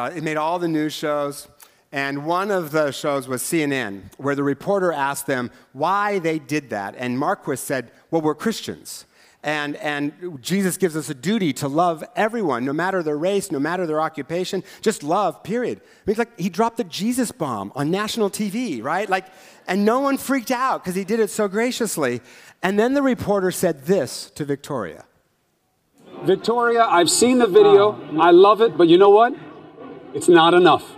It 0.08 0.24
made 0.24 0.38
all 0.38 0.60
the 0.60 0.68
news 0.68 0.94
shows. 0.94 1.48
And 1.92 2.26
one 2.26 2.52
of 2.52 2.72
the 2.72 2.92
shows 2.92 3.28
was 3.28 3.42
CNN, 3.42 4.12
where 4.18 4.36
the 4.36 4.44
reporter 4.44 4.94
asked 4.94 5.26
them 5.26 5.50
why 5.74 6.20
they 6.20 6.38
did 6.38 6.70
that. 6.70 6.96
And 6.98 7.18
Marquis 7.18 7.56
said, 7.56 7.92
Well, 8.12 8.22
we're 8.22 8.36
Christians. 8.36 9.06
And, 9.42 9.78
and 9.78 10.40
Jesus 10.42 10.76
gives 10.76 10.98
us 10.98 11.10
a 11.10 11.14
duty 11.14 11.54
to 11.54 11.70
love 11.70 12.04
everyone, 12.16 12.66
no 12.66 12.74
matter 12.74 13.02
their 13.02 13.18
race, 13.18 13.52
no 13.52 13.60
matter 13.60 13.88
their 13.88 14.02
occupation, 14.02 14.66
just 14.82 15.02
love, 15.02 15.44
period. 15.44 15.80
I 15.80 16.02
mean, 16.06 16.18
like 16.18 16.38
he 16.38 16.50
dropped 16.50 16.76
the 16.76 16.84
Jesus 16.84 17.32
bomb 17.32 17.72
on 17.74 17.90
national 17.90 18.30
TV, 18.30 18.84
right? 18.84 19.10
Like, 19.10 19.28
and 19.66 19.86
no 19.86 20.02
one 20.02 20.18
freaked 20.18 20.52
out 20.52 20.84
because 20.84 20.96
he 20.96 21.06
did 21.06 21.22
it 21.22 21.30
so 21.30 21.48
graciously. 21.48 22.20
And 22.62 22.78
then 22.78 22.94
the 22.94 23.02
reporter 23.02 23.52
said 23.52 23.86
this 23.86 24.30
to 24.32 24.44
Victoria 24.44 25.06
Victoria, 26.24 26.84
I've 26.84 27.10
seen 27.10 27.38
the 27.38 27.48
video. 27.48 27.98
I 28.20 28.32
love 28.32 28.60
it, 28.62 28.78
but 28.78 28.90
you 28.90 28.98
know 28.98 29.10
what? 29.10 29.34
It's 30.14 30.28
not 30.28 30.54
enough. 30.54 30.96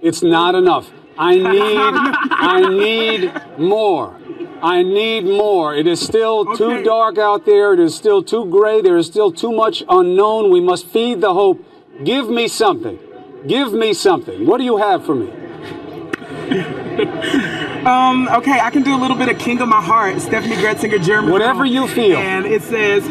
It's 0.00 0.22
not 0.22 0.54
enough. 0.54 0.90
I 1.18 1.34
need 1.34 1.44
I 1.52 2.68
need 2.68 3.58
more. 3.58 4.16
I 4.62 4.82
need 4.82 5.24
more. 5.24 5.74
It 5.74 5.86
is 5.86 6.00
still 6.00 6.50
okay. 6.50 6.56
too 6.56 6.82
dark 6.82 7.18
out 7.18 7.44
there. 7.44 7.74
It 7.74 7.80
is 7.80 7.94
still 7.94 8.22
too 8.22 8.46
gray. 8.46 8.80
There 8.80 8.96
is 8.96 9.06
still 9.06 9.30
too 9.30 9.52
much 9.52 9.82
unknown. 9.88 10.50
We 10.50 10.60
must 10.60 10.86
feed 10.86 11.20
the 11.20 11.34
hope. 11.34 11.64
Give 12.04 12.28
me 12.28 12.48
something. 12.48 12.98
Give 13.46 13.72
me 13.72 13.94
something. 13.94 14.46
What 14.46 14.58
do 14.58 14.64
you 14.64 14.78
have 14.78 15.04
for 15.04 15.14
me? 15.14 15.30
um, 17.86 18.28
okay, 18.28 18.60
I 18.60 18.70
can 18.70 18.82
do 18.82 18.94
a 18.94 19.00
little 19.00 19.16
bit 19.16 19.28
of 19.28 19.38
King 19.38 19.60
of 19.60 19.68
My 19.68 19.80
Heart, 19.80 20.16
Steffany 20.16 20.56
Gretzinger, 20.56 21.02
German. 21.02 21.30
Whatever 21.30 21.64
you 21.64 21.88
feel. 21.88 22.18
And 22.18 22.44
it 22.44 22.62
says, 22.62 23.04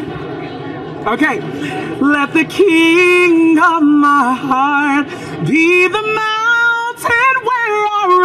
Okay. 1.06 1.40
Let 2.00 2.34
the 2.34 2.44
king 2.44 3.58
of 3.58 3.82
my 3.82 4.34
heart 4.34 5.08
be 5.46 5.88
the 5.88 6.02
mountain 6.02 7.34
where 7.42 7.76
I 8.00 8.19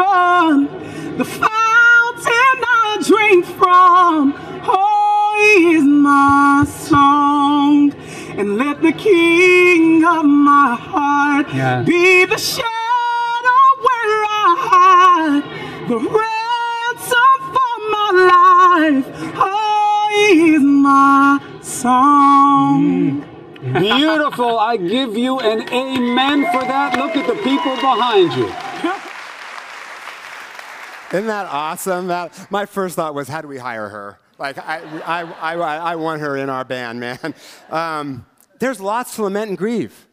an 25.61 25.69
amen 25.69 26.45
for 26.51 26.65
that. 26.65 26.97
Look 26.97 27.15
at 27.15 27.27
the 27.27 27.35
people 27.43 27.75
behind 27.75 28.33
you. 28.33 28.45
Isn't 31.17 31.27
that 31.27 31.45
awesome? 31.45 32.07
That, 32.07 32.51
my 32.51 32.65
first 32.65 32.95
thought 32.95 33.13
was, 33.13 33.27
how 33.27 33.41
do 33.41 33.47
we 33.47 33.57
hire 33.57 33.89
her? 33.89 34.19
Like, 34.37 34.57
I, 34.57 34.81
I, 35.05 35.53
I, 35.53 35.77
I 35.91 35.95
want 35.95 36.21
her 36.21 36.35
in 36.35 36.49
our 36.49 36.65
band, 36.65 36.99
man. 36.99 37.33
Um, 37.69 38.25
there's 38.59 38.81
lots 38.81 39.15
to 39.15 39.23
lament 39.23 39.49
and 39.49 39.57
grieve. 39.57 40.07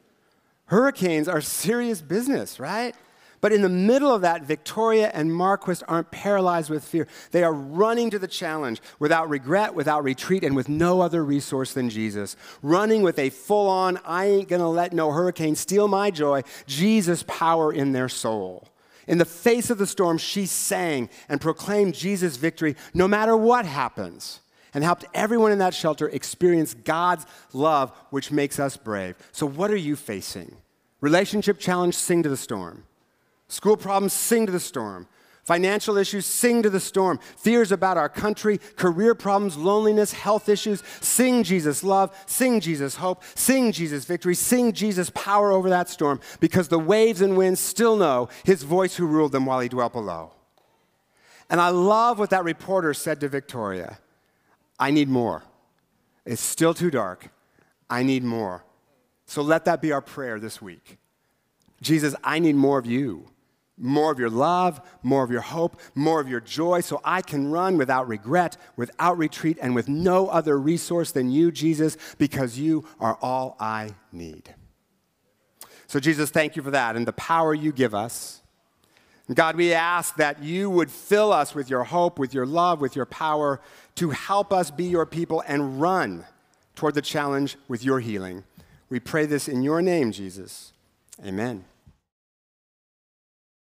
Hurricanes 0.66 1.28
are 1.28 1.40
serious 1.40 2.00
business, 2.00 2.61
right? 2.61 2.94
But 3.42 3.52
in 3.52 3.62
the 3.62 3.68
middle 3.68 4.14
of 4.14 4.22
that, 4.22 4.44
Victoria 4.44 5.11
and 5.12 5.35
Marquis 5.35 5.83
aren't 5.88 6.12
paralyzed 6.12 6.70
with 6.70 6.85
fear. 6.85 7.09
They 7.33 7.42
are 7.42 7.52
running 7.52 8.09
to 8.11 8.18
the 8.20 8.28
challenge 8.28 8.81
without 9.00 9.28
regret, 9.28 9.74
without 9.74 10.05
retreat, 10.05 10.44
and 10.44 10.55
with 10.55 10.68
no 10.68 11.00
other 11.00 11.24
resource 11.24 11.74
than 11.74 11.90
Jesus. 11.90 12.37
Running 12.62 13.02
with 13.02 13.18
a 13.18 13.31
full 13.31 13.68
on, 13.68 13.98
I 14.05 14.26
ain't 14.26 14.48
gonna 14.48 14.70
let 14.70 14.92
no 14.92 15.11
hurricane 15.11 15.57
steal 15.57 15.88
my 15.88 16.12
joy, 16.12 16.42
Jesus 16.68 17.24
power 17.26 17.72
in 17.72 17.90
their 17.90 18.09
soul. 18.09 18.68
In 19.09 19.18
the 19.18 19.24
face 19.24 19.70
of 19.70 19.78
the 19.78 19.88
storm, 19.88 20.18
she 20.18 20.46
sang 20.46 21.11
and 21.28 21.40
proclaimed 21.40 21.94
Jesus' 21.94 22.37
victory 22.37 22.76
no 22.94 23.09
matter 23.09 23.37
what 23.37 23.66
happens 23.66 24.40
and 24.72 24.85
helped 24.85 25.05
everyone 25.14 25.50
in 25.50 25.59
that 25.59 25.74
shelter 25.74 26.09
experience 26.09 26.74
God's 26.74 27.26
love, 27.52 27.90
which 28.11 28.31
makes 28.31 28.61
us 28.61 28.76
brave. 28.76 29.16
So, 29.33 29.46
what 29.46 29.72
are 29.72 29.76
you 29.76 29.96
facing? 29.96 30.59
Relationship 31.00 31.59
challenge, 31.59 31.96
sing 31.96 32.22
to 32.22 32.28
the 32.28 32.37
storm. 32.37 32.85
School 33.53 33.77
problems, 33.77 34.15
sing 34.15 34.47
to 34.47 34.53
the 34.53 34.59
storm. 34.59 35.07
Financial 35.45 35.99
issues, 35.99 36.25
sing 36.25 36.62
to 36.62 36.71
the 36.71 36.81
storm. 36.81 37.19
Fears 37.37 37.71
about 37.71 37.99
our 37.99 38.09
country, 38.09 38.57
career 38.77 39.15
problems, 39.15 39.59
loneliness, 39.59 40.15
health 40.15 40.49
issues, 40.49 40.83
sing 41.03 41.43
Jesus' 41.43 41.85
love, 41.85 42.17
sing 42.25 42.61
Jesus' 42.61 42.95
hope, 42.95 43.23
sing 43.35 43.71
Jesus' 43.71 44.07
victory, 44.07 44.35
sing 44.35 44.73
Jesus' 44.73 45.11
power 45.11 45.53
over 45.53 45.69
that 45.69 45.91
storm 45.91 46.19
because 46.41 46.69
the 46.69 46.79
waves 46.79 47.21
and 47.21 47.37
winds 47.37 47.61
still 47.61 47.95
know 47.95 48.31
his 48.43 48.62
voice 48.62 48.97
who 48.97 49.07
ruled 49.07 49.33
them 49.33 49.45
while 49.45 49.61
he 49.61 49.69
dwelt 49.69 49.93
below. 49.93 50.33
And 51.51 51.61
I 51.61 51.69
love 51.69 52.19
what 52.19 52.31
that 52.31 52.45
reporter 52.45 52.95
said 52.95 53.21
to 53.21 53.29
Victoria 53.29 53.99
I 54.81 54.91
need 54.91 55.11
more. 55.11 55.43
It's 56.25 56.41
still 56.41 56.73
too 56.73 56.91
dark. 56.91 57.29
I 57.91 58.03
need 58.03 58.25
more. 58.25 58.65
So 59.27 59.43
let 59.43 59.67
that 59.67 59.83
be 59.83 59.93
our 59.93 60.01
prayer 60.01 60.41
this 60.41 60.62
week. 60.62 60.97
Jesus, 61.83 62.15
I 62.25 62.38
need 62.38 62.57
more 62.57 62.79
of 62.79 62.87
you 62.87 63.29
more 63.83 64.12
of 64.12 64.18
your 64.18 64.31
love, 64.31 64.81
more 65.03 65.25
of 65.25 65.31
your 65.31 65.40
hope, 65.40 65.81
more 65.95 66.21
of 66.21 66.29
your 66.29 66.40
joy, 66.40 66.81
so 66.81 67.01
I 67.05 67.21
can 67.21 67.51
run 67.51 67.77
without 67.77 68.09
regret, 68.09 68.57
without 68.77 69.18
retreat, 69.18 69.59
and 69.61 69.75
with 69.75 69.88
no 69.88 70.29
other 70.29 70.59
resource 70.59 71.12
than 71.12 71.31
you, 71.31 71.51
Jesus, 71.51 71.97
because 72.16 72.59
you 72.59 72.85
are 73.01 73.18
all 73.21 73.57
I 73.59 73.90
need. 74.12 74.55
So, 75.87 76.01
Jesus, 76.01 76.31
thank 76.31 76.57
you 76.57 76.62
for 76.62 76.71
that 76.71 76.97
and 76.97 77.07
the 77.07 77.12
power 77.12 77.53
you 77.53 77.73
give 77.73 77.95
us. 77.95 78.40
God, 79.35 79.57
we 79.57 79.73
ask 79.73 80.16
that 80.16 80.42
you 80.42 80.68
would 80.68 80.90
fill 80.90 81.33
us 81.33 81.55
with 81.55 81.71
your 81.71 81.85
hope, 81.85 82.18
with 82.18 82.35
your 82.35 82.47
love, 82.47 82.81
with 82.81 82.97
your 82.97 83.07
power 83.07 83.61
to 83.97 84.11
help 84.11 84.53
us 84.53 84.71
be 84.71 84.85
your 84.85 85.07
people 85.07 85.42
and 85.47 85.81
run 85.81 86.25
toward 86.75 86.95
the 86.95 87.03
challenge 87.03 87.57
with 87.68 87.85
your 87.85 88.01
healing. 88.01 88.45
We 88.90 89.01
pray 89.01 89.27
this 89.27 89.49
in 89.49 89.62
your 89.62 89.81
name, 89.81 90.12
Jesus. 90.12 90.73
Amen. 91.25 91.64